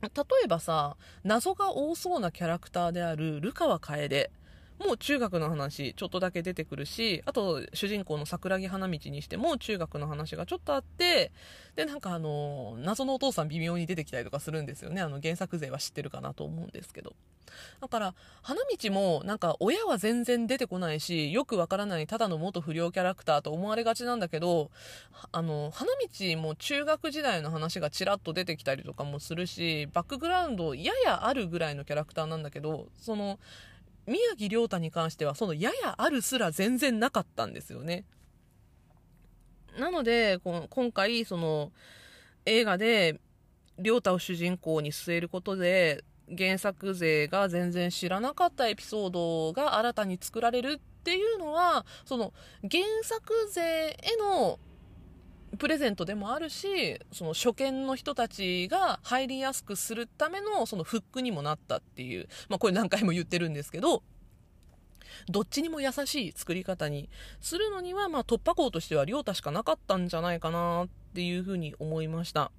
[0.03, 0.09] 例
[0.45, 4.31] えばさ謎が多そうなキャラクターである流川楓
[4.79, 11.33] もう中学の話ちょっとだけ出てくるしあと主人公の桜木花道にしても中学の話がちょっとあって
[11.77, 15.01] でなんかあの謎のお父さん微妙に出てきたりとかするんですよね。
[15.01, 17.15] あの原作勢は知ってるかなと思うんですけど。
[17.81, 24.71] だから花道もなんか親は全然出てこないしよくわからないただの元不良キャラクターと思われがちなんだけど
[25.31, 33.39] あの花道も中学時代の話がちらっと出てきたりとかもするしバックグラウンドややあるぐらいのキャラクターなんだけどその
[34.07, 38.05] 宮城亮太に関してはそのややあるすら全然なかったんですよね。
[39.79, 41.73] なのでこの今回その
[42.47, 43.21] 映画で
[43.79, 46.05] 亮太を主人公に据えることで
[46.37, 54.59] 原作勢が全然知らなかったエピソードが新たに作られるっていうのはその原作勢への
[55.57, 64.03] プレゼントでもあるしその初見の人たちが入りやすくするためのそのフックにもなったっていう、まあ、これ何回も言ってるんですけど
[65.29, 67.09] どっちにも優しい作り方に
[67.41, 72.51] するのには、まあ、突破口としては亮太しかなかったんじゃないかなっていうふうに思いました。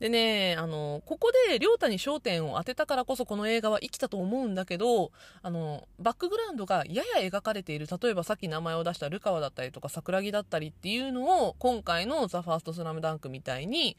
[0.00, 13.96] でね、あの、ここで亮太に焦点を当てたからこそこの映画は生きたと思うんだけど、あの、バックグラウンドがやや描かれている、例えばさっき名前を出したルカワだったりとか桜木だったりっていうのを今回のザ・ファーストスラムダンクみたいに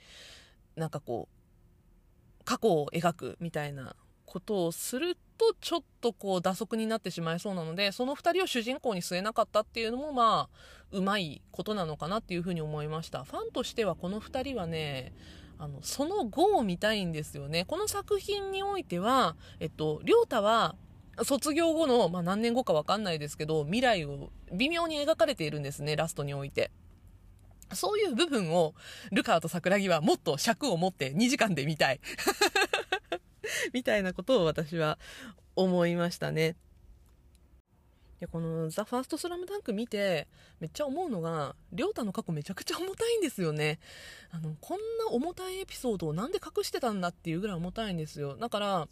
[0.76, 10.58] なんかこう、過去を描くみたいなことをするとちょっとこう打足になってしまいそうなのでその2人を主人公に据えなかったっていうのもまあ
[10.92, 13.24] うまいことなのかなっていうふうに思いました。
[13.24, 15.14] ファンとしてはこの2人はね
[15.58, 17.66] あのその後を見たいんですよね。
[17.66, 20.76] この作品においてはえっと亮太は
[21.24, 26.72] 卒業後の、まあ、何年後か分かんないですけど未来を微妙に描かれているんですねラストにおいて。
[27.74, 28.76] そういう部分を
[29.12, 32.00] ルカーと桜木はもっと尺を持って2時間で見たい。
[33.74, 35.00] みたいなことを私は
[35.56, 36.56] 思いましたね。
[38.20, 40.28] でこの「ザ・ファーストスラムダンク見て
[40.60, 43.80] めっちゃ思うのが亮太の過去めちゃくちゃ重たいんですよね。
[44.32, 48.38] あのこんな重たいエピソードをなんで隠してたんだっていうぐらい重たいんですよ。
[48.38, 48.88] だから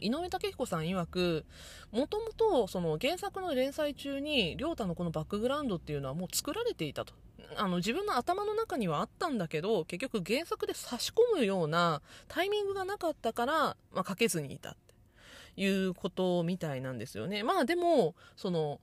[0.00, 1.44] 井上武彦さん曰く
[1.90, 7.14] もともとその原作の連載中に亮太のこのバックグラウンドっていうのはもう作られていたと。
[7.56, 14.70] あの自分の頭の中にはあったんだけど結局原作で差し込むようなタイミングがなかったから、まあ、書けずにいた。
[14.70, 14.91] って
[15.56, 17.42] いうことみたいなんですよね。
[17.42, 18.80] まあでもその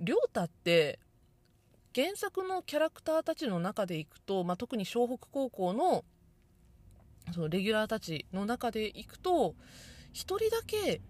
[0.00, 0.98] 亮太って
[1.94, 6.04] 原作のキャラクターたちの中でいくと、まあ、特に湘北高校の
[7.32, 9.54] そのレギュラーたちの中でいくと
[10.14, 11.00] 1人だけ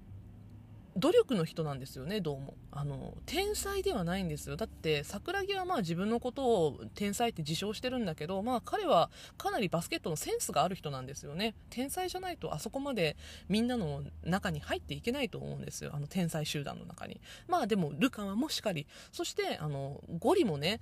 [1.01, 2.55] 努力の人なんですよねどうも。
[2.71, 4.57] あの天才ではないんですよ。
[4.57, 11.55] だって桜木はまあ自分のことを天才って自称してるんだけどまあ彼はかなりバスケットのセンスがある人なんですよね。
[11.71, 13.17] 天才じゃないとあそこまで
[13.49, 15.93] みんなの中に入っていけないと思うんですよ。
[15.95, 17.21] あの天才集団の中に。
[17.49, 18.87] まあでもルカワもしっかり。
[19.11, 20.81] そしてあのゴリもね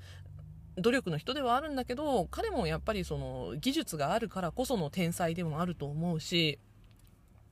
[0.77, 6.59] 努力の人ではあるんだけど彼もやっぱりその技術があるからこその天才でもあると思うし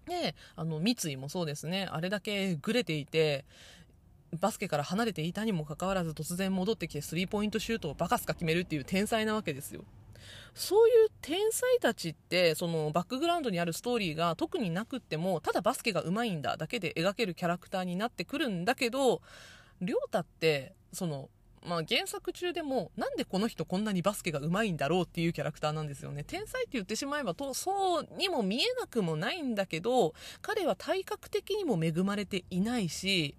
[0.06, 3.44] で、あの、三井もそうですね、あれだけぐれていて、
[4.40, 9.84] バスケから離れていたにもかかわらず突然戻ってきてスリーポイントシュートをバカすか決めるっていう天才なわけですよ。
[10.54, 19.20] そういう天才たちってそのバックグラウンドにあるストーリーが特になくってもただバスケが上手いんだだけで描けるキャラクターになってくるんだけど
[19.80, 21.28] 亮太ってその
[21.64, 26.24] まあ、原作中でもなんでこの人こんなにバスケがうまいんだろうっていうキャラクターなんですよね。
[26.24, 33.34] 天才って言ってしまえばとそうにも見えなくもないんだけど彼は体格的にも恵まれていないし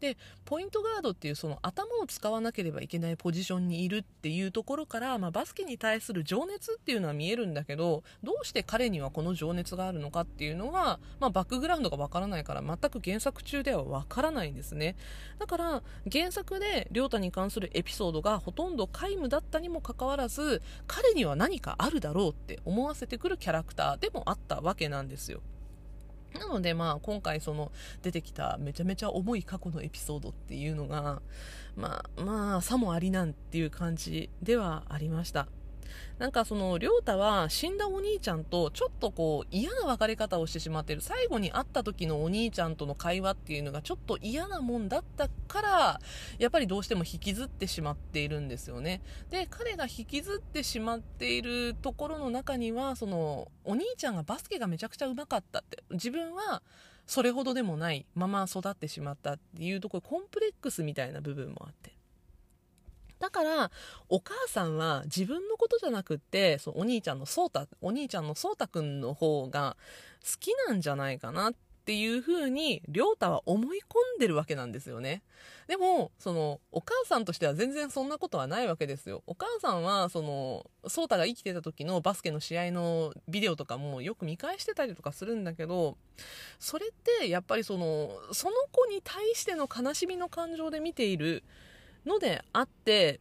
[0.00, 14.96] でポイントガードっていうその頭を使わなければいけないポジションにいるっていうところから、まあ、バスケに対する情熱っていうのは見えるんだけどどうして彼にはこの情熱があるのかっていうのが、まあ、バックグラウンドがわからないから全く原作中ではわからないんですね。
[15.38, 25.40] だから原作で亮太に関するエピソードがほとんど皆無だったにもかかわらず彼には何かあるだろうって思わせてくるキャラクターでもあったわけなんですよ。
[26.38, 27.70] なのでまあ今回その
[28.02, 31.22] 出てきためちゃめちゃ重い過去のエピソードっていうのが
[31.76, 35.46] まあまあさもありなんっていう感じではありました。
[36.18, 41.00] なんかその、りょうたは死んだお兄ちゃんとちょっとこう嫌な別れ方をしてしまってる。
[41.00, 46.00] 最後に会った時のお兄ちゃんとの会話っていうのがちょっと嫌なもんだったから、
[46.38, 49.02] やっぱりどうしても引きずってしまっているんですよね。
[49.30, 55.82] で、彼が引きずってしまっているところの中には、その、お兄ちゃんがバスケがめちゃくちゃうまかったって。
[55.90, 56.62] 自分は、
[57.06, 61.93] それほどでもないまま育ってしまったっていうところコンプレックスみたいな部分もあって
[63.24, 63.70] だから
[64.10, 69.78] お母さんは自分のことじゃなくってそお兄ちゃんの颯太お兄ちゃんの颯太くんの方が
[70.22, 71.54] 好きなんじゃないかなっ
[71.86, 75.22] ていう風に亮太は思い込んでるわけなんですよね。
[75.68, 79.22] でもそのお母さんとしては全然そんなことはないわけですよ。
[79.26, 85.96] お母さんはその颯太が生きてた時のバスケの試合のビデオとかもよく見返してたりとかするんだけど
[86.58, 91.42] それってやっぱりそのその子に対しての悲しみの感情で見ている
[92.06, 93.20] のであって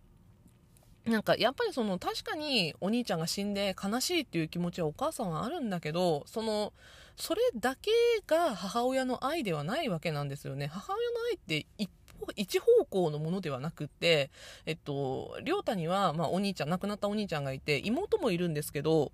[1.06, 6.72] なんかやっぱりその確かにお兄ちゃんが死んで悲しいっていう気持ちはお母さんはあるんだけどその
[7.18, 7.92] それだけ
[8.26, 10.68] が母親の愛ではないわけなんですよね。
[10.68, 11.90] 母親の愛って一
[12.38, 14.32] 一方向のものではなくて、
[14.66, 19.12] えっと、亮太には、まあ、お兄ちゃん亡くなったお兄ちゃんがいて妹もいるんですけど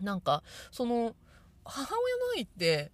[0.00, 1.14] なんかその
[1.64, 2.90] 母親の愛って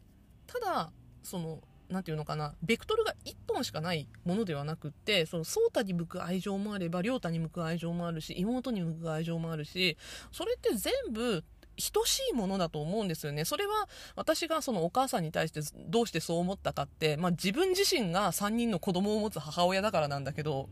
[0.46, 0.90] ただ
[1.22, 9.96] その何て言うのかなベクトルが1本しかないものではなくってその颯太に向く愛情もあれば亮太に向く愛情もあるし妹に向く愛情もあるし
[10.32, 11.44] それって全部
[11.92, 13.44] 等しいものだと思うんですよね。
[13.44, 20.68] それは私がそのお母さんに対してどうしてそう思ったかって、まあ、自分自身が3人の子供を持つ母親だからなんだけど、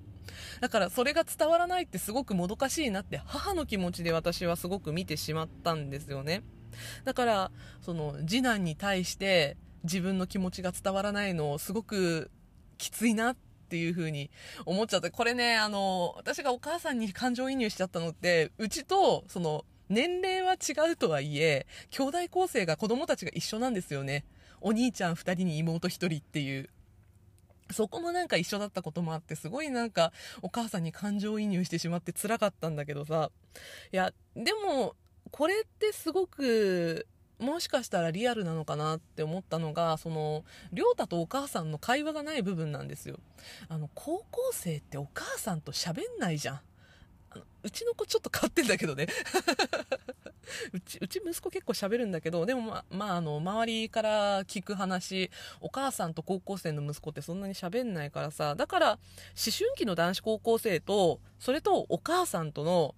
[0.61, 6.43] だからそれが伝わらないってすごくもどかしいなって母の気持ちで私はすごく見てしまったんですよね。
[7.05, 7.51] だから、
[7.83, 12.31] その次男に対して自分の気持ちが伝わらないのをすごく
[12.79, 13.37] きついなっ
[13.69, 14.31] ていう風に
[14.67, 24.25] 思っちゃってこれねあの私がお母さんに感情移入しちゃったのってうちとその年齢は違うとはいえ、兄弟構成が子供たちが一緒なんですよね。
[24.61, 26.71] お兄ちゃん2人に妹1人っていう。
[27.71, 30.13] そこもなんか一緒だったこともあって、すごいなんか
[30.43, 33.31] お母さんに感情移入してしまって辛かったんだけどさ。
[33.93, 34.97] いや、でも、
[35.31, 37.07] これってすごく、
[37.45, 43.19] もしかしたらリアルなのかなって思ったのが、その、りょうたとお母さんの会話がない部分なんですよ。
[43.69, 46.61] あの、高校生ってお母さんと喋んないじゃん。
[47.63, 49.09] うちの子ちょっと変わってんだけどね
[50.73, 55.31] うち、うち息子結構喋るんだけど、でもま、まあ、あの、周りから聞く話、
[55.61, 58.99] お母さんと高校生の息子ってそんなに喋んないからさ、だから、思
[59.57, 62.95] 春期の男子高校生と、それとお母さんとの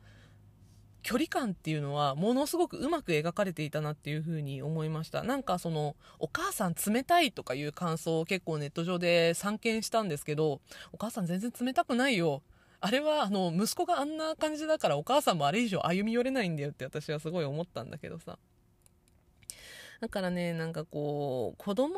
[1.06, 5.22] 距離感っていうのは、ものすごくうまく描かれていたなっていうふうに思いました。
[5.22, 12.42] なんかその、お母さん冷たいとかいう感想を結構ネット上で散見したんですけど、お母さん全然冷たくないよ。
[12.80, 18.38] あれはあの息子があんな感じだからお母さんもあれ以上歩み寄れないんだよって私はすごい思ったんだけどさ
[20.00, 21.94] だからねなんかこう子供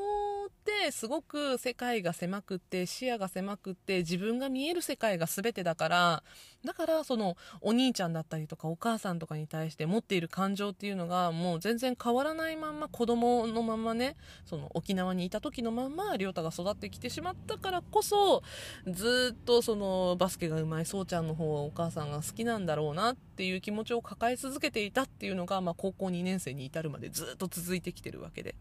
[0.48, 6.22] ってすごく世界が狭くって視野が狭くって自分が見える世界が全てだから
[6.64, 18.42] だからそのお兄ちゃんだったりとかお母さんとかに対して持っている感情っていうのがもう全然変わらないまんま子供のままねその沖縄にいた時のまんま亮太が育ってきてしまったからこそ
[18.86, 28.54] ずっとそのバスケがうまいそうちゃんの方はお母さんが好きなんだろうなっていう気持ちを抱え続けていたっていうのが、まあ、高校2年生に至るまでずっと続いてきてるわけで。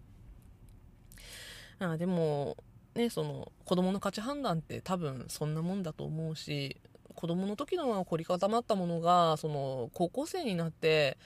[1.80, 2.58] あでも、
[2.96, 6.78] ね、その子供の価値判断って多分そんなもんだと思うし
[7.14, 11.18] 子供の時の凝り固まったものがその高校生になって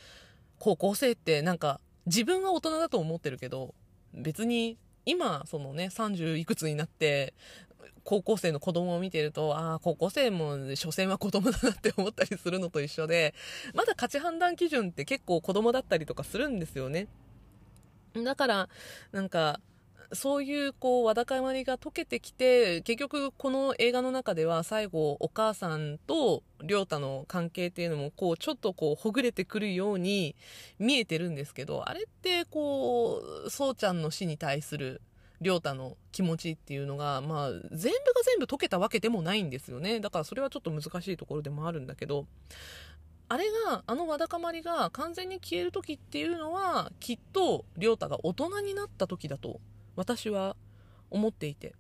[0.60, 3.74] 高校生ってなんか自分は大人だと思ってるけど
[4.14, 7.34] 別に今そのね30いくつになって
[8.04, 13.34] 高校生の子供を見てるとああ高校生も所詮は子供だなって思ったりするのと一緒で
[13.74, 17.08] まだ価値判断基準って結構子供だったりとかするんですよね。
[18.16, 18.70] だから
[19.12, 19.62] なんか
[20.14, 30.36] そういうこうわだかまりが解けてきて結局この映画の中では最後お母さんと亮太の関係っていうのもこうちょっとこうほぐれてくるように
[30.80, 35.02] 見えてるんですけどあれってこうそうちゃんの死に対する
[35.40, 37.92] 亮太の気持ちっていうのが、まあ、全部が
[38.24, 40.00] 全部解けたわけでもないんですよね。
[40.00, 42.28] だからそれはちょっと難しいところでもあるんだけど
[43.28, 49.62] あれがあのわだかまりが完全に消える時っていうのはきっと亮太が大人になった時だと
[49.96, 50.56] 私は
[51.10, 51.76] 思っていて。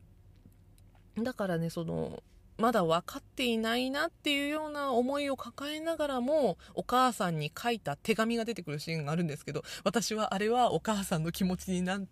[1.17, 2.23] だからねその
[2.57, 12.03] まだ分かっていないなっていうような思いを抱えながらもお母さんに書いた手紙が出てくるシーンがあるんですけど私はあれはお母さんの気持ちになっ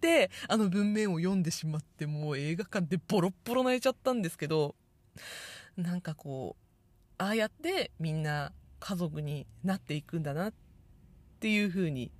[0.00, 4.76] てあの文面を読んでしまってもう映画館でボロッボロ泣いちゃったんですけど
[5.76, 10.52] なんかこうああやってみんな家族になっていくんだなっ
[11.40, 12.12] ていう風に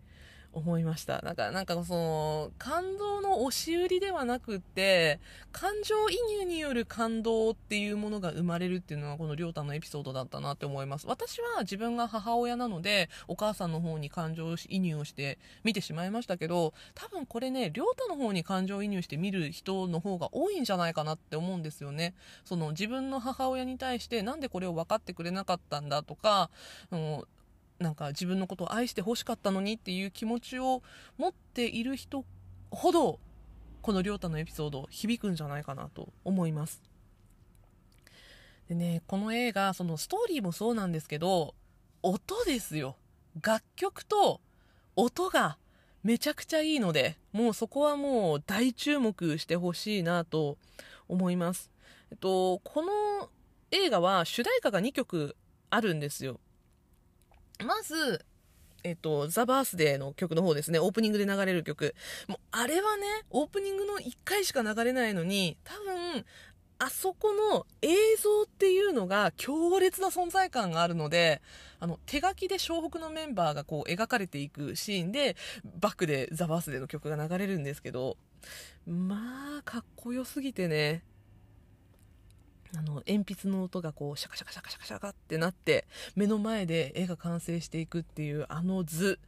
[0.59, 1.21] 思いました。
[1.23, 5.21] なんか、なんかその、感動の押し売りではなくって、
[5.53, 11.07] 感情移入による感動っていうものが生まれるっていうのはこのりょうたのエピソードだったなって思います。
[11.07, 22.15] 私は自分が母親なので、お母さんの方に感情移入をして見てしまいましたけど、多分これね、りょうたの方に感情移入して見る人の方が多いんじゃないかなって思うんですよね。
[22.45, 26.51] その自分の母親に対してなんでこれを分かってくれなかったんだとか、
[26.91, 27.25] うん
[27.79, 30.83] なんか自分のことを愛してほしかったのにっていう気持ちを
[31.17, 32.25] 持っている人
[32.71, 33.21] ほど
[33.83, 36.83] この亮太のエピソード響くんじゃないかなと思います。
[38.69, 41.55] でねこの映画そのストーリーもそうなんですけど
[42.03, 42.97] 音ですよ。
[43.41, 44.41] 楽曲と
[44.97, 45.59] 音が
[46.03, 50.59] めちゃくちゃいいのでもうそこはもう大注目してほしいなと
[51.07, 51.71] 思います。
[52.11, 53.31] えっとこの
[53.71, 55.37] 映画は主題歌が2曲
[55.71, 56.41] あるんですよ。
[57.65, 58.25] まず、
[58.85, 61.95] えっと、ザ・バースデーの曲の方ですね、オープニングで流れる曲。
[62.29, 66.25] もう、あれはね、オープニングの1回しか流れないのに、多分、
[66.81, 67.89] あそこの映
[68.23, 71.43] 像っていうのが強烈な存在感があるので、
[71.81, 75.37] あの、手書きで湘北のメンバーがこう描かれていくシーンで、
[75.81, 78.17] バックで The Birthday の曲が流れるんですけど、
[78.87, 81.03] まあ、かっこよすぎてね、
[82.77, 89.19] あの鉛筆の音がこうシャカシャカシャカシャカシャカってなって目の前で絵が完成していくっていうあの図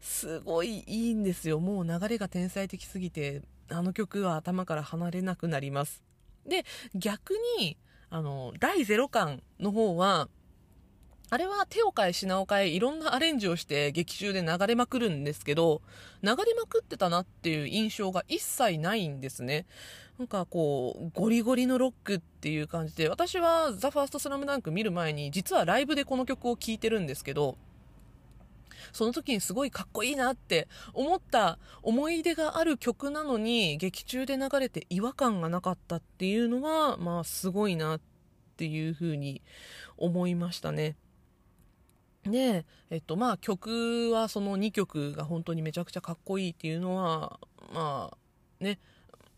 [0.00, 1.60] すごいいいんですよ。
[1.60, 6.02] もう流れが天才的すぎてあの曲は頭から離れなくなります。
[6.46, 6.64] で
[6.94, 7.76] 逆に
[8.10, 10.28] あの第0巻の方は
[11.30, 15.82] あれは手を変え品を変えいろんなアレンジをして劇中で流れまくるんですけど
[16.22, 19.66] 流れまくってたなっていう印象が一切ないんですね
[20.18, 27.58] なんかこうゴリゴリのロックっていう感じで私は「ザ・ファーストスラムダンク見る前に実はライブでこの曲を聴いてるんですけど
[28.92, 38.00] その時にすごいかっこいいなって思った思い出がある曲なのに劇中で流れて違和感がなかったっていうのはまあすごいなっ
[38.56, 39.42] ていうふうに
[39.96, 40.96] 思いましたね。
[42.24, 47.38] で、えっとまあ曲はその2曲が本当にめちゃくちゃかっこいいっていうのは
[47.72, 48.16] まあ
[48.64, 48.78] ね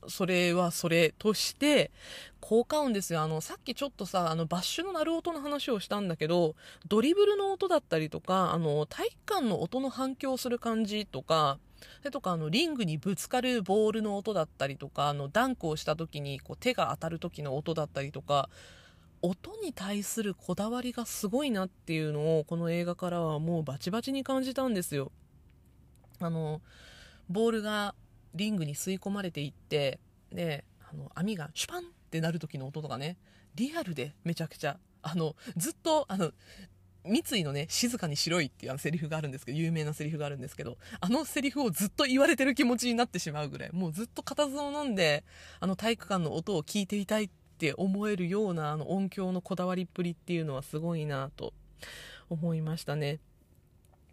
[0.08, 1.90] それはそれとして、
[2.40, 3.22] 効果音ですよ。
[3.22, 6.54] あの、さっきちょっとさ、あの、バッシュの鳴る音の話をしたんだけど、
[6.88, 11.58] ドリブルの音だったりとか、あの、体育館の音の反響する感じとか、
[11.98, 18.48] それとか、あの、リングにぶつかるボールの音だったりとか、あの、ダンクをした時に、こう、手が当たる時の音だったりとか、
[19.22, 25.12] 音に対するこだわりがすごいなっていうのを、この映画からはもうバチバチに感じたんですよ。
[26.20, 26.60] あの、
[27.28, 27.94] ボールが
[28.34, 29.98] リングに吸い込まれていって
[30.32, 33.16] であの網がシュパンってなる時の音とかね
[33.54, 36.32] リアルでめちゃくちゃあのずっとあの
[37.02, 45.24] 三井のね、静かに白いっていうあのセリフがあるんですけど、有名なセリフがあるんですけど、あのセリフをずっと言われてる気持ちになってしまうぐらい、もうずっと固唾を飲んで、
[45.60, 47.30] あの体育館の音を聞いていたいっ
[47.60, 51.52] って思えるようなあの音響のこだわりっぷりっていうのはすごいなと
[52.30, 53.18] 思いましたね。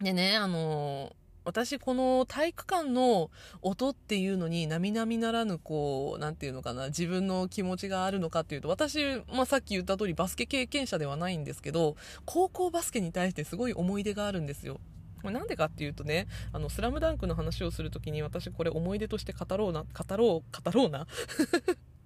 [0.02, 1.12] でね、あのー
[1.44, 3.30] 私この体育館の
[3.62, 11.96] 音っていうのに並々ならぬこう何て言うのかな自分の気持ちがあるのかっていうと私、まあ、さっき言った通りバスケ経験者ではないんですけど
[12.26, 14.78] 高校バスケに対してすごい思い出があるんですよ。
[15.24, 21.06] なんでかっていうとね、あの、スラムダンクの話をするときに私これ思い出として語ろうな、語ろう、語ろうな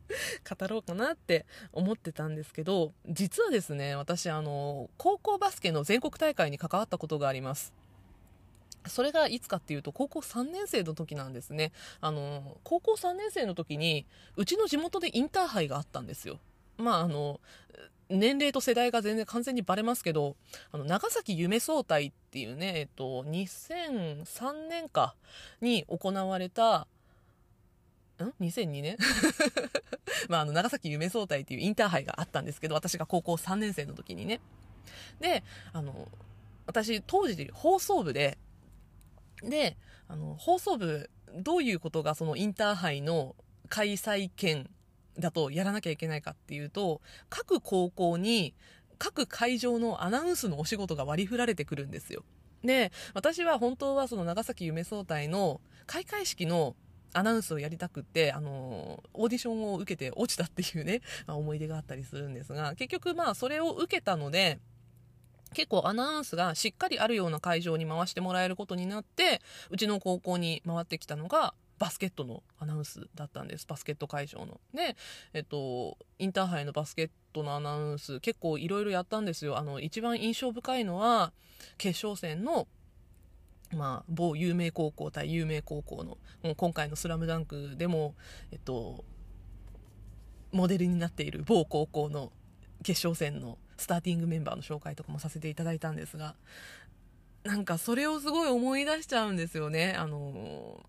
[0.48, 7.72] 語ろうかなって思ってたんですけど、実はですね、私あの、高校バスケの全国大会に関わったことがあります。
[8.86, 11.72] それがいつかっていうと高校3年生の時なんですね。
[12.00, 16.40] あの、高校3年生の時にうちの地元でインターハイがあったんですよ。
[16.78, 17.40] まああの、
[18.08, 20.36] 年齢と世代が全然完全にバレますけど、
[20.70, 25.14] あの、長崎夢総体っていうね、えっと、2003年か
[25.60, 26.86] に行われた、
[28.26, 28.96] ん ?2002 年
[30.28, 34.40] まあ、あの、長崎夢総体っていうインターハイがあったんですけど、私が高校3年生の時にね。
[35.20, 35.42] で、
[35.72, 36.08] あの、
[36.66, 38.38] 私、当時放送部で、
[39.42, 39.76] で、
[40.08, 43.34] あの、放送部、どういうことがそのインターハイの
[43.68, 44.70] 開催権
[45.18, 48.54] だとやらなきゃいけないかっていうと、各高校に
[48.98, 52.22] 各会場のアナウンスのお仕事が割り振られてくるんですよ。
[52.62, 56.76] で、私は本当はその長崎夢総体の開会式の
[57.14, 64.58] アナウンスをやりたくって、あの、オーディションを受けて落ちたっていうね、 まあ、思い出があったりするんですが、結局まあそれを受けたので、
[65.54, 73.66] 結構アナウンスがしっかりあるような会場に回してもらえることになって、うちの高校に回ってきたのが、バスケットのアナウンスだったんです。
[73.66, 74.60] バスケット会場の。
[74.72, 74.96] で、
[75.34, 79.58] えっと、インターハイのバスケットのアナウンス、結構いろいろやったんですよ。
[79.58, 81.32] あの、一番印象深いのは、
[81.78, 82.68] 決勝戦の、
[83.74, 88.14] まあ、某有名高校対有名高校の、もう今回のスラムダンクでも、
[88.50, 89.04] えっと、
[90.52, 92.32] モデルになっている某高校の
[92.82, 96.34] 決勝戦のスターティングメンバーの紹介とかもさせていただいたんですが、
[97.44, 99.94] なんかそれをすごい思い出しちゃうんですよね。
[99.98, 100.84] あの、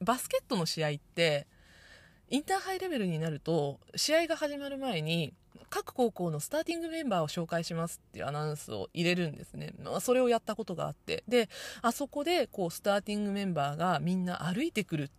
[0.00, 1.46] バスケットの試合って、
[2.34, 5.32] インターハイレベルになると、試合が始まる前に、
[5.70, 9.72] 各高校のスターティングメンバーを紹介しますっていうアナウンスを入れるんですね。
[9.84, 11.22] まあ、それをやったことがあって。
[11.28, 11.48] で、
[11.80, 15.10] あそこで、こう、スターティングメンバーがみんな歩いてくるっ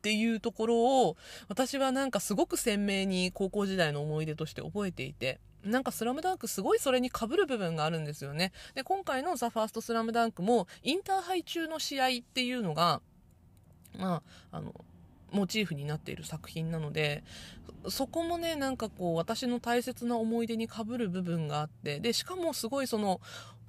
[0.00, 1.18] ていうところを、
[1.48, 8.52] 私はなんかすごく鮮明に高校時代の思い出として覚えていて、なんかスラムダンクすごいそれに被る部分があるんですよね。
[8.74, 13.02] で、今回のザ・ファーストスラムダンクも、インターハイ中の試合っていうのが、
[13.98, 14.72] まあ、あの、
[15.32, 17.24] モチーフになっている作品なので、
[17.88, 23.20] そこもね、なんかこう、私の大切な思い出に被る部分があって、で、しかもすごいその、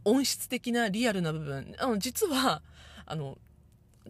[0.06, 2.62] 音質的なリアルな部分、あの、実は、
[3.06, 3.38] あの、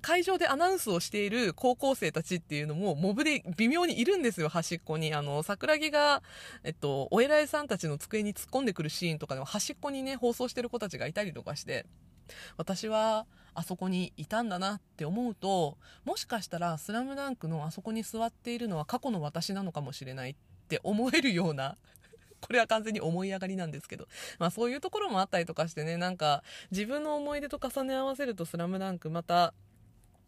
[0.01, 5.13] 会場でアナウンスをしている高校生たちっていうのも、モブで微妙にいるんですよ、端っこに。
[5.13, 6.23] あの、桜木が、
[6.63, 11.85] えっと、お偉いさんたちの机に突っ込んでくるシーンとかでも端っこにね、放送してる子たちがいたりとかして、
[12.57, 13.25] 私は
[13.55, 20.35] あそこにいたんだなって思うと、もしかしたらスラムダンクのあそこに座っているのは過去の私なのかもしれないっ
[20.67, 21.77] て思えるような
[22.41, 24.07] これは完全に思い上がりなんですけど。
[24.39, 29.53] まあそういうところもあったりとかしてね、なんか自分の思い出と重ね合わせるとスラムダンクまた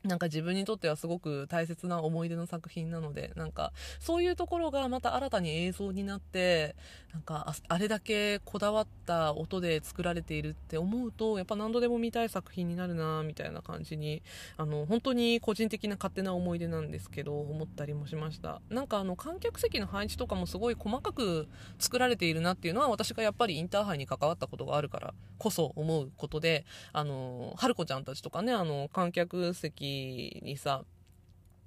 [0.06, 6.76] なんか自分にとってはすごく大切な思い出の作品なので、なんかそういうところがまた新たに映像になって、
[7.14, 14.22] なんかあれだけこだわった音で作られているって思うと、やっぱ何度でも見たい作品になるなみたいな感じに、
[14.58, 18.62] あの、本当に個人的な勝手な思い出なんですけど、思ったりもしました。
[18.70, 21.48] なんかあの観客席の配置とかもすごい細かく
[21.80, 29.95] 作られているなっていうのは私がやっぱりインターハイに関わったことがあるからこそ思うことで、あの、春子ちゃんたちとかね、あの、観客席
[30.44, 30.84] にさ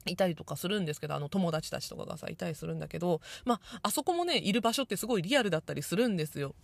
[0.08, 6.54] いたりとかするんですけど、あの友達たちとかがさ、いたりするんだけど、まあ、あそこもね、いる場所ってすごいリアルだったりするんですよ。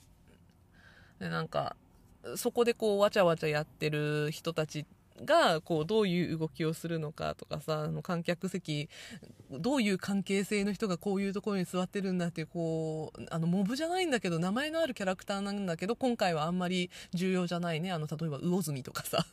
[1.19, 1.77] で、なんか、
[2.37, 4.87] そこでこう、わちゃわちゃやってる人たち
[5.23, 8.89] が、こう、どういう動きをするのかとかさ、あの観客席、
[9.51, 17.93] どういう関係性の人がこういうところに座ってるんだっていう、こう、あの、モブじゃないんだけど、名前のあるキャラクターなんだけど、今回はあんまり重要じゃないね。
[17.93, 19.27] あの、例えば、魚住とかさ。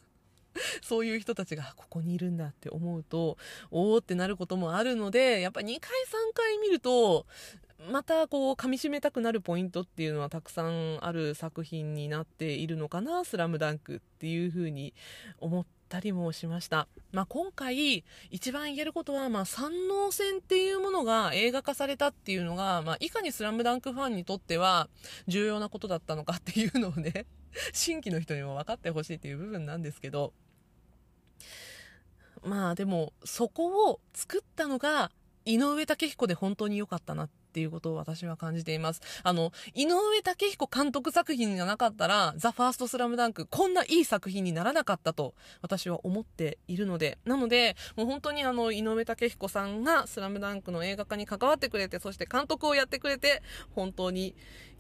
[0.82, 3.38] そういう人たちがここにいるんだって思うと、
[3.70, 5.80] おおってなることもあるので、やっぱ2回3
[6.34, 7.26] 回見ると、
[7.90, 14.94] またこう噛み締めたくなるポイントっていうのはたくさんある作品になっているのかな、スラムダンクっていうふうに
[15.40, 16.88] 思ったりもしました。
[17.12, 24.88] まあ、今回一番言えることは、まあ、三能戦っていうものが映画化されたっていうのが、まあ、いかにスラムダンクファンにとっては
[25.28, 27.26] 重要なことだったのかっていうのをね、
[27.74, 30.34] 新規の人にも分かってほしいっていう部分なんですけど、
[32.44, 35.12] まあでも、そこを作ったのが、
[35.46, 39.02] 井上武彦で本当に良かったなっていうことを私は感じています。
[39.24, 53.42] あの、井上武彦監督作品がなかったら、ザ・ファースト・スラムダンク、こんないい作品にならなかったと、私は思っているので、なので、もう本当にあの、井上武彦さんがスラムダンクの映画化に関わってくれて、そして監督をやってくれて、
[53.76, 54.36] 本当に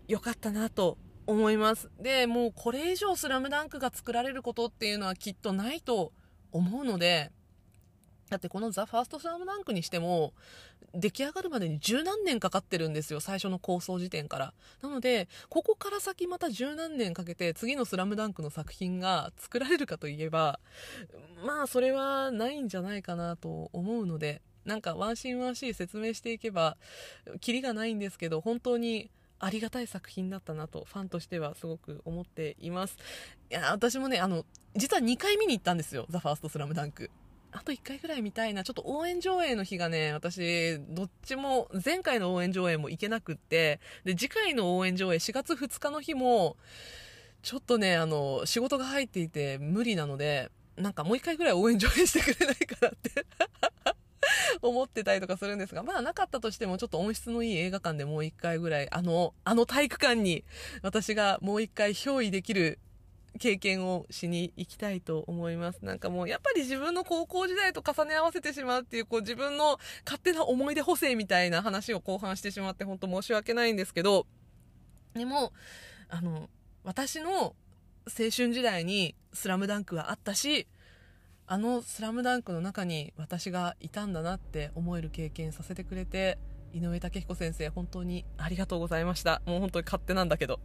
[0.07, 0.97] 良かったなと
[1.27, 1.89] 思います。
[1.99, 6.13] で、もうこれ以上スラムダンクが作られることっていうのはきっとないと
[6.51, 7.31] 思うので、
[8.31, 10.33] だってこのザ・ファーストスラムダンクにしても、
[10.93, 14.53] 出来上がるまでに十何年かかってるんですよ、最初の構想時点から。
[14.81, 20.61] なので、ここから先また十何年かけて次のスラムダンクの作品が作られるかといえば、
[21.45, 26.77] まあそれはないんじゃないかなと思うので、なんかワンシーンワンシーン説明していけば、
[27.41, 32.95] キリがないんですけど、本当にありがたい作品だったなと、ファンとしてはすごく思っています。
[33.49, 37.09] いや、私もね、あの、実は2回見に行ったんですよ、ザ・ファーストスラムダンク。
[37.51, 38.63] あと1回ぐらい見たいな。
[38.63, 46.55] ちょっと応援上映の日がね、私、どっちも、前回の応援上映も行けなくって、で、次回の応援上映4月2日の日も、
[47.41, 53.25] ちょっとね、あの、仕事が入っていて無理なので、なんかもう1回ぐらい応援上映してくれないかなって
[54.61, 60.43] 思ってたりとかするんですが、まあなかったとしてもちょっと音質のいい映画館でもう一回ぐらい、あの、あの体育館に
[60.81, 62.79] 私がもう一回憑依できる
[63.39, 65.83] 経験をしに行きたいと思います。
[65.83, 74.27] なんかもうやっぱり自分の高校時代と重ね合わせてしまうっていう、こう自分の勝手な思い出補正みたいな話を後半してしまって本当申し訳ないんですけど、
[75.13, 75.53] でも、
[76.09, 76.49] あの、
[76.83, 77.55] 私の青
[78.35, 80.67] 春時代にスラムダンクはあったし、
[81.47, 86.37] あのスラムダンクの中に私がいたんだなって思える経験させてくれて、
[86.73, 89.41] 井上武彦先生本当にありがとうございました。
[89.45, 90.59] もう本当に勝手なんだけど。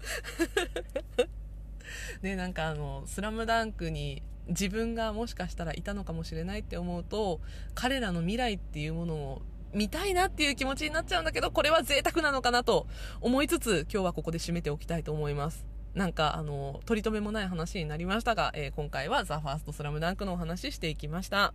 [2.22, 7.40] ね、なんかあの、スラムダンクに自分がもしかしたらいたのかもしれないって思うと、
[7.74, 12.86] 彼らの未来っていうものを見たいなっていう気持ちになっちゃうんだけど、これは贅沢なのかなと
[13.20, 15.66] 思いつつ、今日はここで締めておきたいと思います。
[15.94, 21.54] なんか、あの、取り留めもない話になりましたが、えー、今回はザ・ファーストスラムダンクのお話していきました。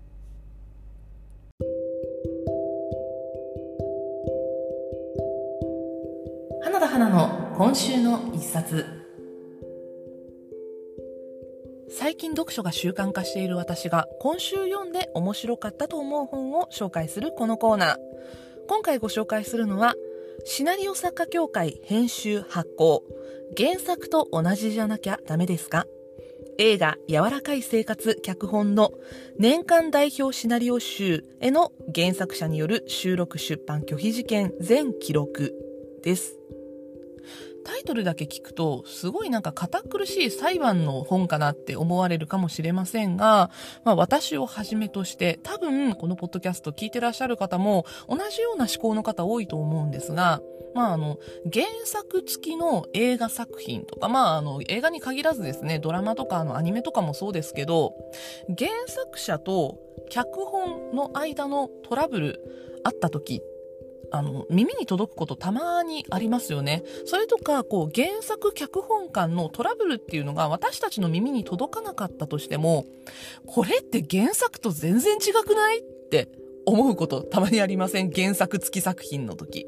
[6.64, 9.01] 花田花の今週の一冊。
[11.92, 17.98] 最近読書が習慣化している私が今週読んで面白かったと思う本を紹介するこのコーナー。
[18.70, 19.96] 今回ご紹介するのは、
[20.46, 23.04] シナリオ作家協会編集発行。
[23.58, 25.86] 原作と同じじゃなきゃダメですか？
[26.58, 28.92] 映画柔らかい生活脚本の
[29.38, 35.54] 年間代表シナリオ集への原作者による収録出版拒否事件全記録
[36.04, 36.38] です。
[37.64, 43.50] タイトルだけ聞くと、すごいなんか堅苦しい裁判の本かなって思われるかもしれませんが、
[43.84, 50.42] まあ私をはじめとして、多分このポッドキャスト聞いてらっしゃる方も同じような思考の方多いと思うんですが、
[50.74, 51.18] まああの、
[51.52, 57.94] 原作付きの映画作品とか、まああの、映画に限らずですね、ドラマとかあのアニメとかもそうですけど、
[58.58, 59.78] 原作者と
[60.10, 62.40] 脚本の間のトラブル
[62.84, 63.42] あった時
[64.12, 66.84] あの、耳に届くことたまにありますよね。
[67.06, 72.86] それとか、こう、原作脚本間のトラブルっていうのが私たちの耳に届かなかったとしても、
[73.48, 75.80] これって原作と全然違くない？
[75.80, 76.30] って
[76.66, 78.12] 思うことたまにありません？
[78.12, 79.66] 原作付き作品の時。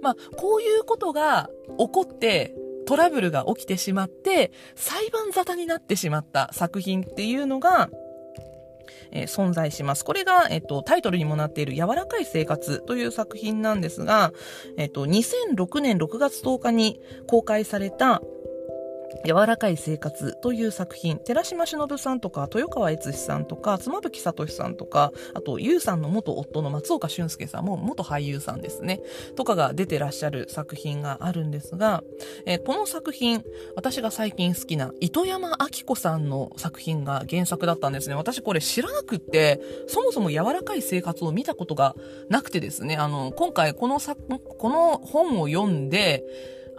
[0.00, 2.54] まあ、こういうことが起こって、
[2.86, 7.90] トラブルが起きてしまって、裁判沙汰になってしまった作品っていうのが、
[9.10, 10.04] えー、存在します。
[10.04, 14.32] これが、えっ、と、タイトルにもなっている柔らかい生活という作品なんですが、
[14.76, 18.22] えっ、と、2006年6月10日に公開された
[19.24, 29.00] 柔らかい生活という作品、寺島しのぶさんとか、豊川悦司さんとか、妻夫木聡さんとか、あと、ゆうさんの元夫の松岡俊介さんも元俳優さんですね、
[29.36, 32.02] とかが出てらっしゃる作品があるんですが、
[32.46, 33.44] えー、この作品、
[33.76, 38.14] 私が最近好きな糸山明子さんの作品が原作だったんですね。
[38.14, 41.94] 私これ知らなくって、そもそも柔らかい生活を見たことが
[42.28, 46.24] なくてですね、あの、今回この作、この本を読んで、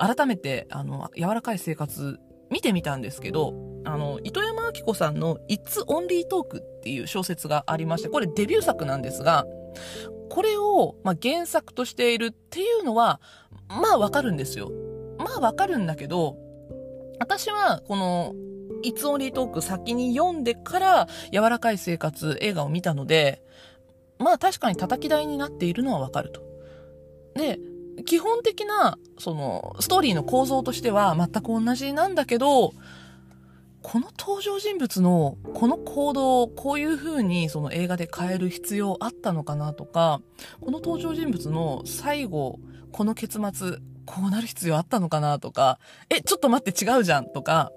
[0.01, 3.53] 改めて、あの、柔らかい生活見てみたんですけど、
[3.85, 9.45] あの、糸山明子さんの It's Only Talk っていう小説がありまして、これデビュー作なんですが、
[10.31, 13.21] これを、まあ、原作としているっていうのは、
[13.69, 14.71] まあわかるんですよ。
[15.19, 16.35] まあわかるんだけど、
[17.19, 18.33] 私はこの
[18.83, 23.43] It's Only Talk 先に読んでから柔らかい生活映画を見たので、
[24.17, 26.41] まあ確かに叩き台になっているのはわかると。
[27.35, 27.59] で、
[28.03, 32.73] 基本的な、その、ストーリーの構造としては全く同じなんだけど、
[33.81, 40.21] この登場人物のこの行動をこういう風にその映画で変える必要あったのかなとか、
[40.59, 42.59] この登場人物の最後、
[42.91, 45.79] この結末、こうなる必要あったのかなとか、
[46.09, 47.71] え、ちょっと待って違うじゃんとか、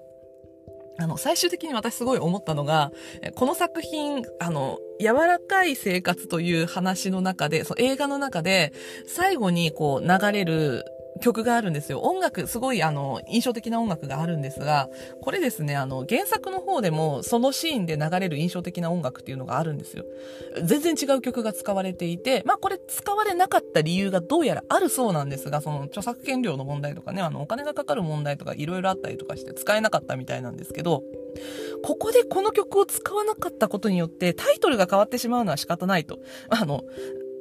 [0.97, 2.91] あの、最終的に私すごい思ったのが、
[3.35, 8.71] この作品、あの、柔らかい生活という話の中で、その映画の中で、
[9.05, 10.85] 最後にこう流れる
[11.21, 12.01] 曲があるんですよ。
[12.01, 14.89] 音楽、すごいあの、印象的な音楽があるんですが、
[15.21, 20.05] これですね、あの、原作の方でもそのシーンで流れる印象的な音楽っていうのがあるんですよ。
[20.63, 31.03] 全然違う曲が使われていて、まあこれ使われなかった理由がどうやらあるそうなんですが、その著作権料の問題とかね、あの、お金がかかる問題とかいろいろあったりとかして使えなかったみたいなんですけど、
[31.83, 36.19] ここでこの曲を使わなかったことによってタイトルが変わってしまうのは仕方ないと。
[36.49, 36.83] あの、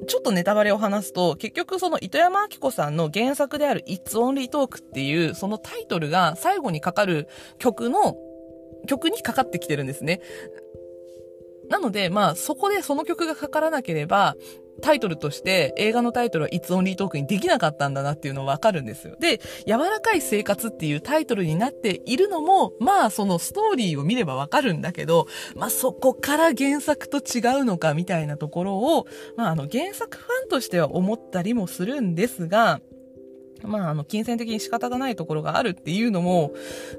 [0.06, 7.28] ちょっとネタバレを話すと、結局その糸山明子さんの原作である It's Only Talk っていうそのタイトルが最後にかかる
[7.58, 8.16] 曲の、
[8.86, 10.20] 曲にかかってきてるんですね。
[11.70, 14.36] なので、まあ、そこでその曲がかからなければ、
[14.82, 19.16] タイトルとして映画のタイトルは It's Only Talk にできなかったんだなっていうのわかるんですよ。
[19.18, 29.06] で、柔らかい生活っていうタイトルになっているのも、まあそのストーリーを見ればわかるんだけど、まあそこから原作と違うのかみたいなところを、
[29.36, 32.80] まああの原作ファンとしては思ったりもするんですが、
[33.62, 36.52] まあ、あの、金銭的に仕方がないところがあるっていうのも、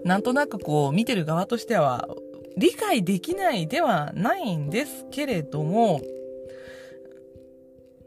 [0.04, 2.10] なんとなくこう、見てる側としては、
[2.58, 6.02] 理解できないではないんですけれども、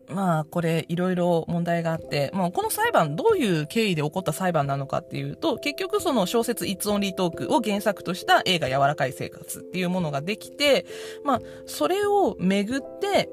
[0.09, 10.87] まあ、これ、いろいろ問題があって、まあ、この裁判、どういう経緯で起こった裁判なのかっていうと、結局その小説 It's Only Talk を原作とした映画柔らかい生活っていうものができて、
[11.25, 13.29] まあ、それをめぐって、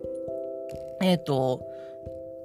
[1.02, 1.62] えっ、ー、と、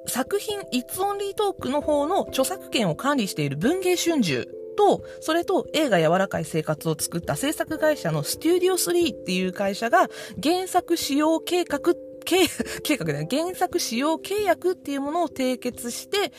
[0.06, 10.08] 作品 It's Only Talk の方の著作権を管理している文芸春秋と、それと映画柔らかい生活を作った制作会社のステューディオ3っていう会社が
[10.42, 12.09] 原作使用計画計
[12.82, 16.32] 計画で原作使用契約っていうものを締結して、で、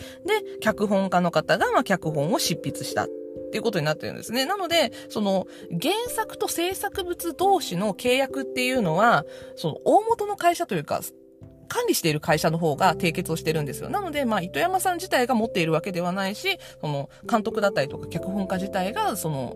[0.60, 3.06] 脚本家の方が、まあ、脚本を執筆した。
[3.06, 3.08] っ
[3.52, 4.46] ていうことになってるんですね。
[4.46, 9.26] なので、その原作と制作物同士の契約っていうのは、
[9.58, 11.02] その大元の会社というか、
[11.68, 13.90] 管理している会社の方が締結をしてるんですよ。
[13.90, 19.56] なので、まあ、糸山さん自体が持っているわけではないし、その、監督だったりとか脚本家自体が、その、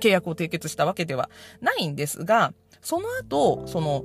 [0.00, 1.30] 契約を締結したわけでは
[1.60, 4.04] ないんですが、その後、その、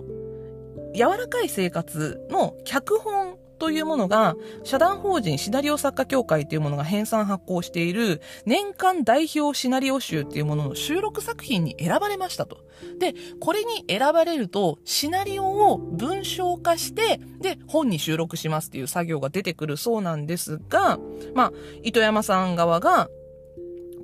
[0.93, 12.59] 柔らかい生活の脚本というものが、社団法人シナリオ作家協会というものが編纂発行している年間代表シナリオ集っていうものの収録作品に選ばれましたと。
[12.99, 20.99] で、これに選ばれると、シナリオを文章化して、で、本に収録しますっていう作業が出てくるそうなんですが、
[21.33, 21.51] まあ、
[21.83, 23.09] 糸山さん側が、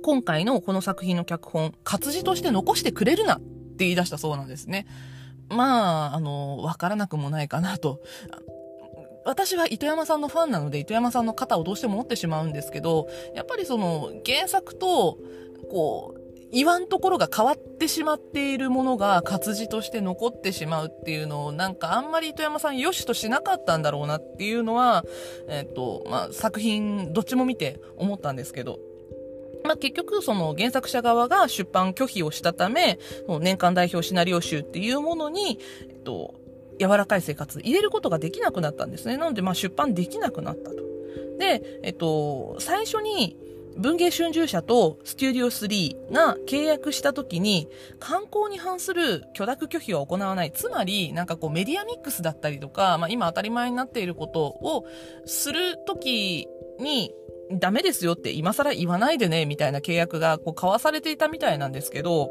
[0.02, 4.86] 今回のこの作品の脚本、活字として残してくれるなって言い出したそうなんですね。
[5.48, 8.00] まあ、あの、わからなくもないかなと。
[9.24, 15.18] 私は糸山さんのファンなので、糸山さんの肩をどうしても持ってしまうんですけど、やっぱりその、原作と、
[15.70, 16.24] こう、
[16.54, 25.04] 言わんところが変わってしまっているものが活字として残ってしまうっていうのをなんかあんまり糸山さん良しとしなかったんだろうなっていうのは、
[25.48, 28.78] えっ、と、まあ、作品どっちも見て思ったんですけど、
[29.64, 32.98] まあ、結局、その原作者側が出版拒否をしたため、
[33.40, 35.58] 年間代表シナリオ集っていうものに、
[35.88, 36.34] えっと、
[36.78, 39.16] 柔らかい生活入れることができなくなったんですね。
[39.16, 40.76] なので、まあ、出版できなくなったと。
[41.38, 43.38] で、えっと、最初に、
[43.76, 50.52] 文芸春秋社とステューディオ3が契約した時に、観光に反する許諾拒否は行わない。
[50.52, 54.86] つまり、なんかこうメディアミックスだったりとか、まあ今当たり前になっていることを
[55.26, 56.46] する時
[56.78, 57.12] に、
[57.50, 62.30] ダメですよって今更言わないでね、みたいな契約がこう交わされていたみたいなんですけど、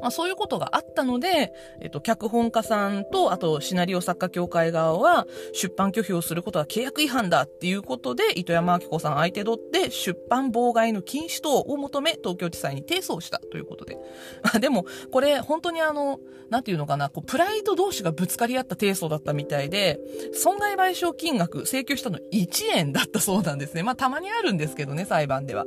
[0.00, 13.96] まあそういうことがあったので、えっと、脚本家さんと、あとシナリオ作家協会側は、出版拒否をすることは契約違反だっていうことで、糸山明子さん相手取って出版妨害の禁止等を求め、東京地裁に提訴をしたということで。
[14.42, 20.00] まあでも、これ本当にあの、なんていうのかな、こう、プライド同士がぶつかり合った提訴だったみたいで、
[20.32, 23.82] 損害賠償金額請求したの1円だったそうなんですね。
[23.82, 25.66] まあたまにあるんですけどね、裁判では。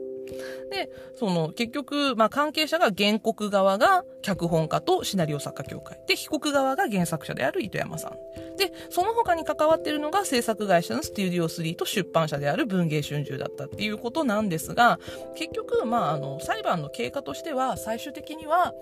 [0.70, 6.00] で、その、結局、まあ、関係者が原告側が脚本家とシナリオ作家協会。
[6.08, 8.12] で、被告側が原作者である糸山さん。
[8.58, 15.00] で、その他に関わっているのが制作会社のステューディオ3と出版社である文芸春秋だったっていうことなんですが、
[15.36, 18.74] 結局、まあ、あの、裁判の経過としては、最終的には、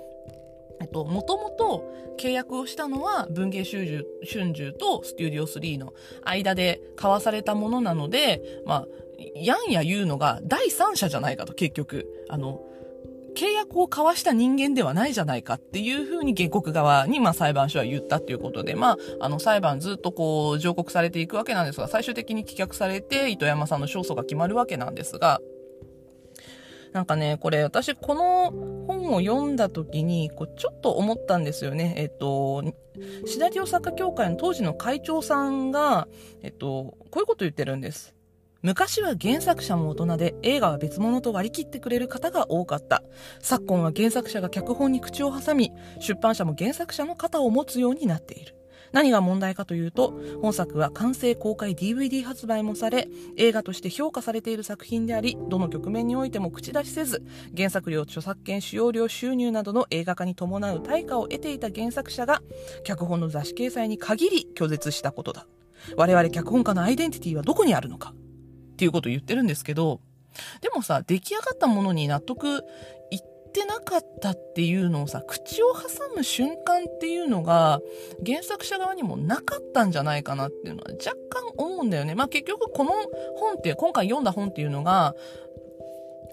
[0.82, 5.94] えっと、もともと契約をしたのは文芸春秋春秋とステューディオ3の
[6.24, 8.88] 間で交わされたものなので、まあ、
[9.36, 12.08] やんや言うのが第三者じゃないかと、結局。
[12.30, 12.62] あの、
[13.36, 25.40] 契約を交わした人間ではないじゃないかっていうふうに原告側に、まあ裁判所は言ったっていうことで、まあ、あの裁判ずっとこう、上告されていくわけなんですが、最終的に棄却されて、糸山さんの勝訴が決まるわけなんですが、
[26.92, 28.52] なんかね、これ私この
[28.88, 31.94] 本を読んだ時に、こうちょっと思ったんですよね。
[31.98, 32.64] えっと、
[33.26, 36.08] シナリオ作家協会の当時の会長さんが、
[36.42, 38.16] えっと、こういうこと言ってるんです。
[38.62, 43.04] 昔は原作者も大人で映画は別物と割り切ってくれる方が多かった。
[43.40, 48.56] 昨今は原作者が脚本に口を挟み、出版社も原作者の肩を持つようになっている。
[48.92, 53.08] 何が問題かというと、本作は完成公開 DVD 発売もされ、
[53.38, 57.24] 映画として評価されている作品であり、どの局面においても口出しせず、
[57.56, 62.42] 原作料、著作権使用料収入などの映画化に伴う対価を得ていた原作者が、
[62.84, 65.48] 脚本の雑誌掲載に限り拒絶したことだ。
[65.96, 68.14] 我々脚本家のアイデンティティはどこにあるのか
[68.80, 70.00] っていうことを言ってるんですけど、
[70.62, 72.64] でもさ、出来上がったものに納得
[73.12, 73.20] いっ
[73.52, 75.82] てなかったっていうのをさ、口を挟
[76.16, 77.82] む瞬間っていうのが、
[78.26, 82.16] 原作者側にもなかったんじゃないかなっていうのは若干思うんだよね。
[82.16, 82.94] まあ結局この
[83.36, 85.14] 本って、今回読んだ本っていうのが、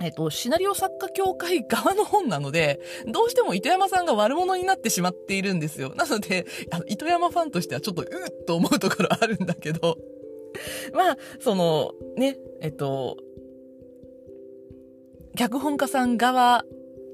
[0.01, 2.79] えっと、シナリオ作家協会側の本なので、
[3.09, 5.95] どうしても糸山さんが悪者になってしまっているんですよ。
[5.97, 9.97] なので、あの、糸山ファンとしてはちょっと、うっと思うところあるんだけど、
[10.95, 13.17] まあ、その、ね、えっと、
[15.37, 16.65] 脚本家さん側、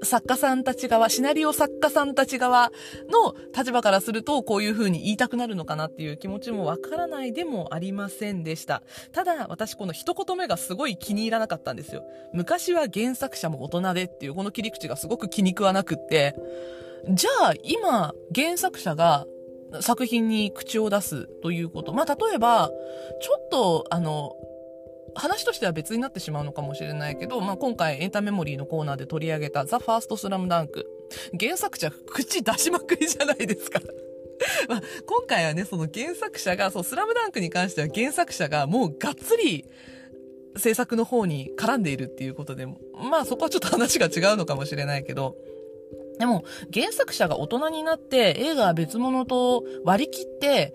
[0.04, 2.70] 作家さんたち側、シナリオ作家さんたち側
[3.08, 8.82] の立場からすると、こういう風に言いたくなるのかなっていう気持ちもわからないでもありませんでした。
[9.12, 12.04] ただ、私この一言目がすごい気に入らなかったんですよ。
[12.32, 16.34] 昔は原作者も大人でっていうこの切り口がすごく気に食わなくって、
[17.10, 19.26] じゃあ今、原作者が
[19.80, 21.92] 作品に口を出すということ。
[21.92, 22.70] まあ、例えば、
[23.20, 24.32] ちょっと、あの、
[25.14, 30.86] 話としては別になってしまうのかもしれないけど、まあ、今回エンタメモリーのコーナーで取り上げたザ・ファースト・スラムダンク。
[31.38, 33.80] 原作者、口出しまくりじゃないですか。
[34.68, 39.66] まあ、今回はね、その原作者が、そう、スラムダンクに関しては原作者がもうがっつり
[40.56, 45.36] 制作の方に絡んでいるっていうことで、まあそこはちょっと話が違うのかもしれないけど、
[46.18, 50.74] でも、原作者が大人になって映画は別物と割り切って、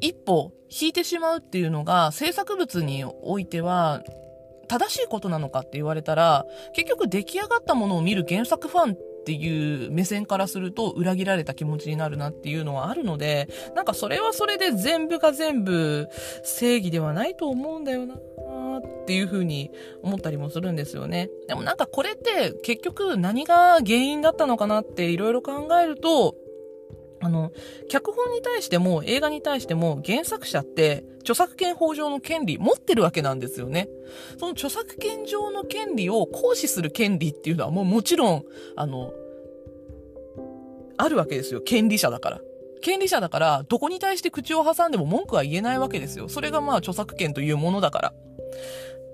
[0.00, 4.02] 一歩引いてしまうっていうのが制作物においては
[4.68, 16.08] 正しいことなのかって言われたら、結局出来上がったものを見る原作ファンっっていう目線からすると裏切られた気持ちになるなっていうのはあるので、なんかそれはそれで全部が全部
[16.42, 18.14] 正義ではないと思うんだよな。
[18.78, 19.70] っていう風に
[20.02, 21.30] 思ったりもするんですよね。
[21.48, 26.36] でもなんかこれって結局何が原因だったのかなっていろいろ考えると、
[27.20, 27.50] あの、
[27.88, 33.90] 脚本に対しても映画に対しても原作者って著作権法上の権利持ってるわけなんですよね。
[34.38, 38.44] その著作権上の権利を行使する権利っていうのはもうもちろん、
[38.76, 39.12] あの、
[40.96, 41.60] あるわけですよ。
[41.60, 42.40] 権利者だから。
[42.80, 46.30] 権利者だから、どこに対して口を挟んでも文句は言えないわけですよ。
[46.30, 48.14] それがまあ著作権というものだから。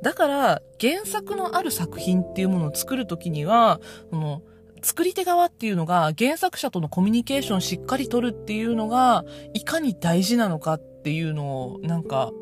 [0.02, 4.42] だから、原作のある作品っていうものを作るときには、その、
[4.82, 12.32] 作り手側っていうのが原作者とのコミュニケーションをしっかり取るっていうのが、いかに大事なのかっていうのを、なんか、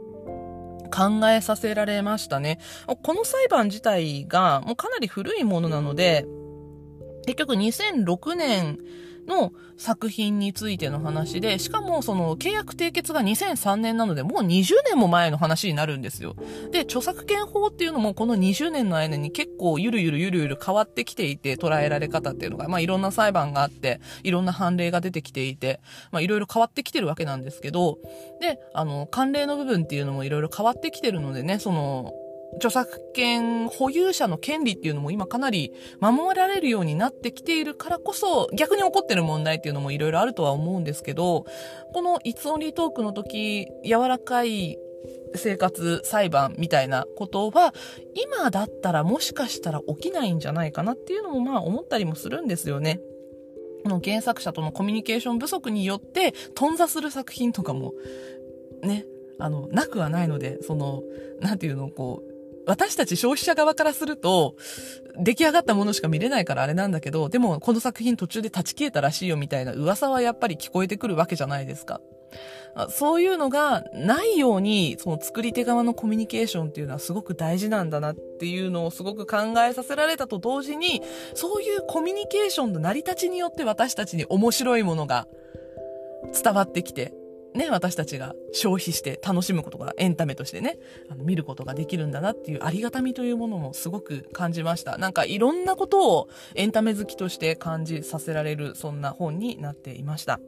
[0.94, 2.58] 考えさせられましたね。
[3.02, 6.26] この裁判自体がもうかなり古いものなので、
[7.26, 8.78] 結局2006年
[9.26, 16.36] の作品についての話で、しかもその契約締結が2003年なので、もう20年も前の話になるんですよ。
[16.70, 27.98] で、著作権法っていうのもこの20年の間に結構ゆるゆるゆるゆる変わってきていて、捉えられ方っていうのが、まあいろんな裁判があって、いろんな判例が出てきていて、まあいろいろ変わってきてるわけなんですけど、
[28.40, 32.12] で、あの、慣例の部分っていうのもいろいろ変わってきてるのでね、その、
[32.56, 41.46] 著作権保有者の権利っていうのも今かなり守られるようになってきているからこそ逆に起こってる問題っていうのもいろいろあるとは思うんですけど
[41.92, 44.78] この「いつオンリートーク」の時柔らかい
[45.34, 47.74] 生活裁判みたいなことは
[48.14, 53.00] 今だったらもしかしたら起きないんじゃないかなっていうのもまあ思ったりもするんですよね。
[53.84, 57.94] の原作者とのコミュニケーション不足によって頓挫する作品とかも
[58.82, 59.06] ね
[59.38, 61.02] あのなくはないのでその
[61.40, 62.31] なんていうのこう
[62.66, 64.56] 私たち消費者側からすると、
[65.18, 72.00] 出来上がったものしか見れないからあれなんだけど、でもこの作品途中で立ち消えたらしいよみたいな噂はやっぱり聞こえてくるわけじゃないですか。
[72.88, 81.02] そういうのがないように、その作り手側のコミュニケーションっていうのはすごく大事なんだなっていうのをすごく考えさせられたと同時に、
[81.34, 85.26] そういうコミュニケーションの成り立ちによって私たちに面白いものが
[86.32, 87.12] 伝わってきて、
[87.54, 90.78] ね、私たちが消費して楽しむことがエンタメとしてね、
[91.10, 94.96] あの見ることができるんだなっていうありがたみというものもすごく感じました。
[94.98, 100.40] なんかいろんなことをエンタメ好きとして感じさせられる、そんな本になっていました。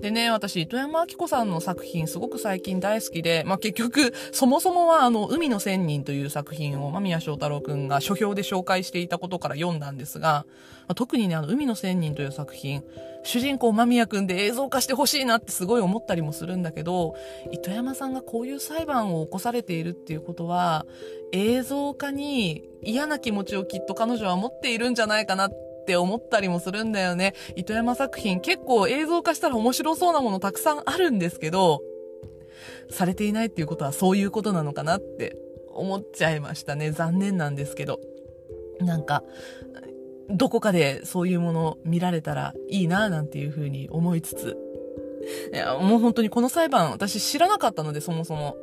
[0.00, 10.46] でね、私、糸山明子さんの作品すごく最近大好きで、まあ、結局、そもそもはあの、海の仙人という作品を間宮祥太郎くんが書評で紹介していたことから読んだんですが、
[10.88, 12.82] まあ、特にね、あの、海の仙人という作品、
[13.22, 17.14] 主人公間宮くんで映像化してほしいなってすごい思ったりもするんだけど、
[17.52, 20.86] 糸山さんがこういう裁判を起こされているっていうことは、
[21.32, 25.50] 映像化に嫌な気持ちをきっと彼女は持っているんじゃないかなっ
[25.86, 27.34] て思ったりもするんだよね。
[27.54, 31.82] 糸山作品結構映像化したら面白そうなものたくさんあるんですけど、
[32.90, 35.36] されていないっていうことはそういうことなのかなって
[35.68, 36.92] 思っちゃいましたね。
[36.92, 38.00] 残念なんですけど。
[38.80, 39.24] なんか、
[40.28, 44.56] どこかでそういうもの見られたらいいななんていうふうに思いつつ、
[45.52, 48.56] いや、もう本当にこの裁判私知らなかったのでそもそも。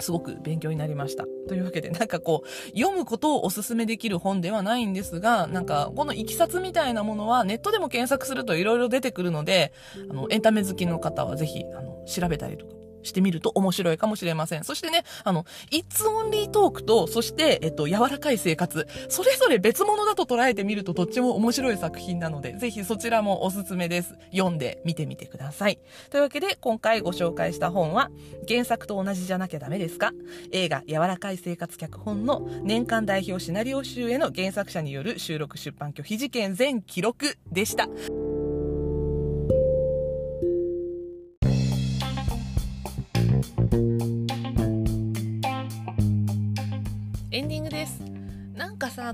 [0.00, 1.24] すごく勉強になりました。
[1.48, 9.72] というわけで、なんかこう、読むことをおすすめできる本ではないんですが、なんか、このいきさつみたいなものはネットでも検索すると色々出てくるので、
[10.10, 14.64] あの、エンタメ好きの方はぜひ、あの、調べたりとかしてみると面白いかもしれません。
[14.64, 24.14] そしてね、あの、It's Only Talk と、そして、えっと、柔らかい生活、それぞれ別物だと捉えてみるとどっちも面白い作品なので、ぜひそちらもおすすめです。
[24.32, 25.78] 読んで見てみてください。
[26.10, 28.10] というわけで、今回ご紹介した本は、
[28.48, 30.12] 原作と同じじゃなきゃダメですか？
[30.52, 37.88] 映画、柔らかい生活脚本の年間代表シナリオ集への原作者による収録出版拒否事件全記録でした。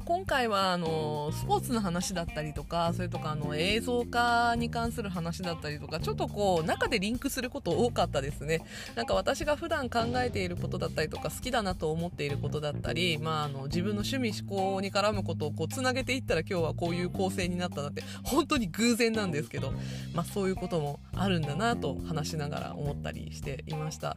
[0.00, 8.62] 今回はあのスポーツの話だったりとかそれとかあの映像化に関する話だったりとかちょっとこう中でリンクすること多かったですね
[8.94, 19.72] なんか私が普段考えていることだったりとか好きだなと思っていることだったり、まあ、あの自分の趣味思考に絡むことをこうつなげていったら今日はこういう構成になったなって本当に偶然なんですけど、
[20.14, 24.16] まあ、そういうこともあるんだなと話しながら思ったりしていました。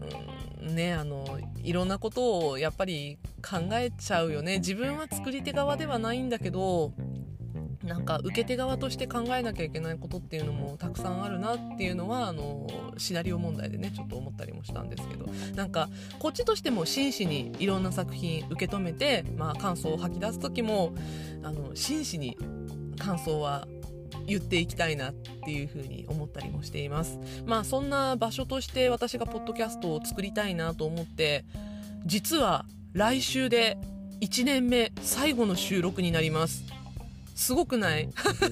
[0.00, 4.58] うんねあのいろんなことをやっぱり考えちゃうよね。
[4.58, 6.92] 自分は作り手側ではないんだけど
[7.84, 15.26] なんか受け手側として考えなきゃいけないことっていうのもたくさんあるなっていうのはあのシナリオ問題でねちょっと思ったりもしたんですけど。
[15.54, 15.88] なんか
[16.18, 20.92] こっちとしても真摯にいろんな作品受け止めて、まあ、感想を吐き出す時も
[21.42, 22.36] あの真摯に
[22.98, 23.66] 感想は
[24.26, 25.12] 言っていきたいなっ
[25.44, 27.18] ていうふうに思ったりもしています。
[27.46, 31.44] まあそんな場所として私がポッドキャストを作りたいなと思って
[32.06, 33.78] 実は来週で
[34.20, 36.64] 1年目最後の収録になります。
[37.34, 38.08] すごくない？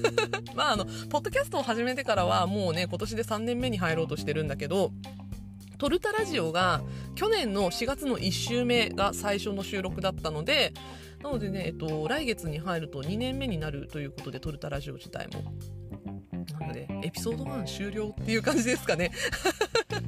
[0.55, 4.91] まああのポッドキャストを始めてからはもうね今年で3年目に入ろうとしてるんだけど
[5.77, 6.81] トルタラジオが
[7.15, 10.73] 去年の4月の1週目が最初の収録だったので
[11.23, 15.43] なのでね、えっと、来月に入ると2年目になるということでトルタラジオ自体も
[16.59, 19.11] なのでエピソード1終了っていう感じですかね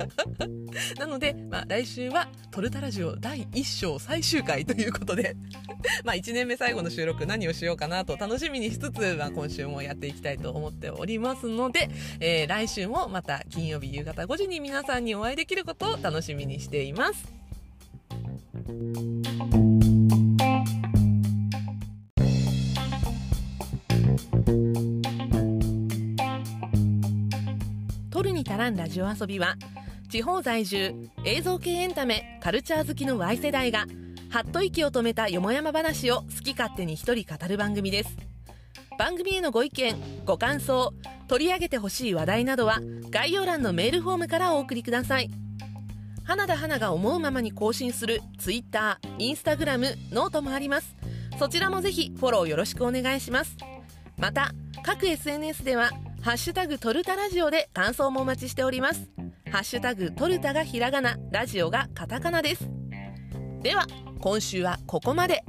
[0.98, 5.36] なので、まあ、来週はトルタラジオ第1章最終回ということで
[6.04, 11.90] まあ1年目最後の収録何をしようかなと楽しみにしつつ、まあ、今週もやっていきたいと思っておりますので、
[12.20, 17.34] えー、来週もまた金曜日夕方5時に皆さんにお会いできることを楽しみにしています。
[28.24, 29.56] るに足らんラジオ遊びは
[30.10, 33.86] 地方在住映像系エンタメカルチャー好きの Y 世代が
[34.30, 38.18] はっと息を止めたよもやま話を好き勝手に一人語る番組です。
[38.98, 39.96] 番組へのご意見
[40.26, 40.94] ご感想
[41.28, 45.30] 取り上げてほしい話題などは概要欄のメールフォームからお送りください。
[46.24, 50.96] 花田花が思うままに更新する Twitter、Instagram、 note もあります。
[51.38, 53.58] そちらもぜひフォローよろしくお願いします。
[54.18, 54.52] また
[54.84, 55.92] 各 SNS では
[56.24, 59.10] ハッシュタグトルタラジオで感想もお待ちしております。
[59.52, 62.70] ハッシュタグトルタがひらがな、ラジオがカタカナです。
[63.62, 63.86] では、
[64.22, 65.44] 今週はここまで。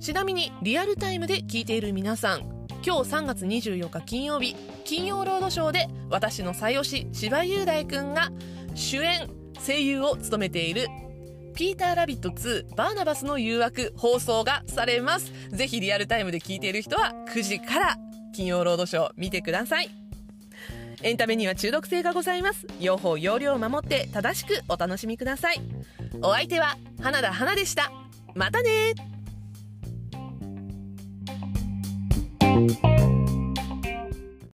[0.00, 2.40] ちなみに、リアルタイムで聞いている皆さん、
[2.84, 4.54] 今日3月24日金曜日、
[4.84, 8.30] 金曜ロードショーで私の最推し、千葉雄大くんが
[8.74, 9.30] 主演、
[9.66, 10.88] 声優を務めている
[11.54, 15.32] ピーターラビット2バーナバスの誘惑放送がされます。
[15.48, 17.96] ぜひリアルタイムで聞いている人は9時から
[18.32, 19.90] 金曜ロードショー見てください。
[21.02, 22.66] エンタメには中毒性がございます。
[22.80, 25.60] 用法用量を守って正しくお楽しみください。
[26.22, 27.90] お相手は花田花でした。
[28.34, 28.94] またね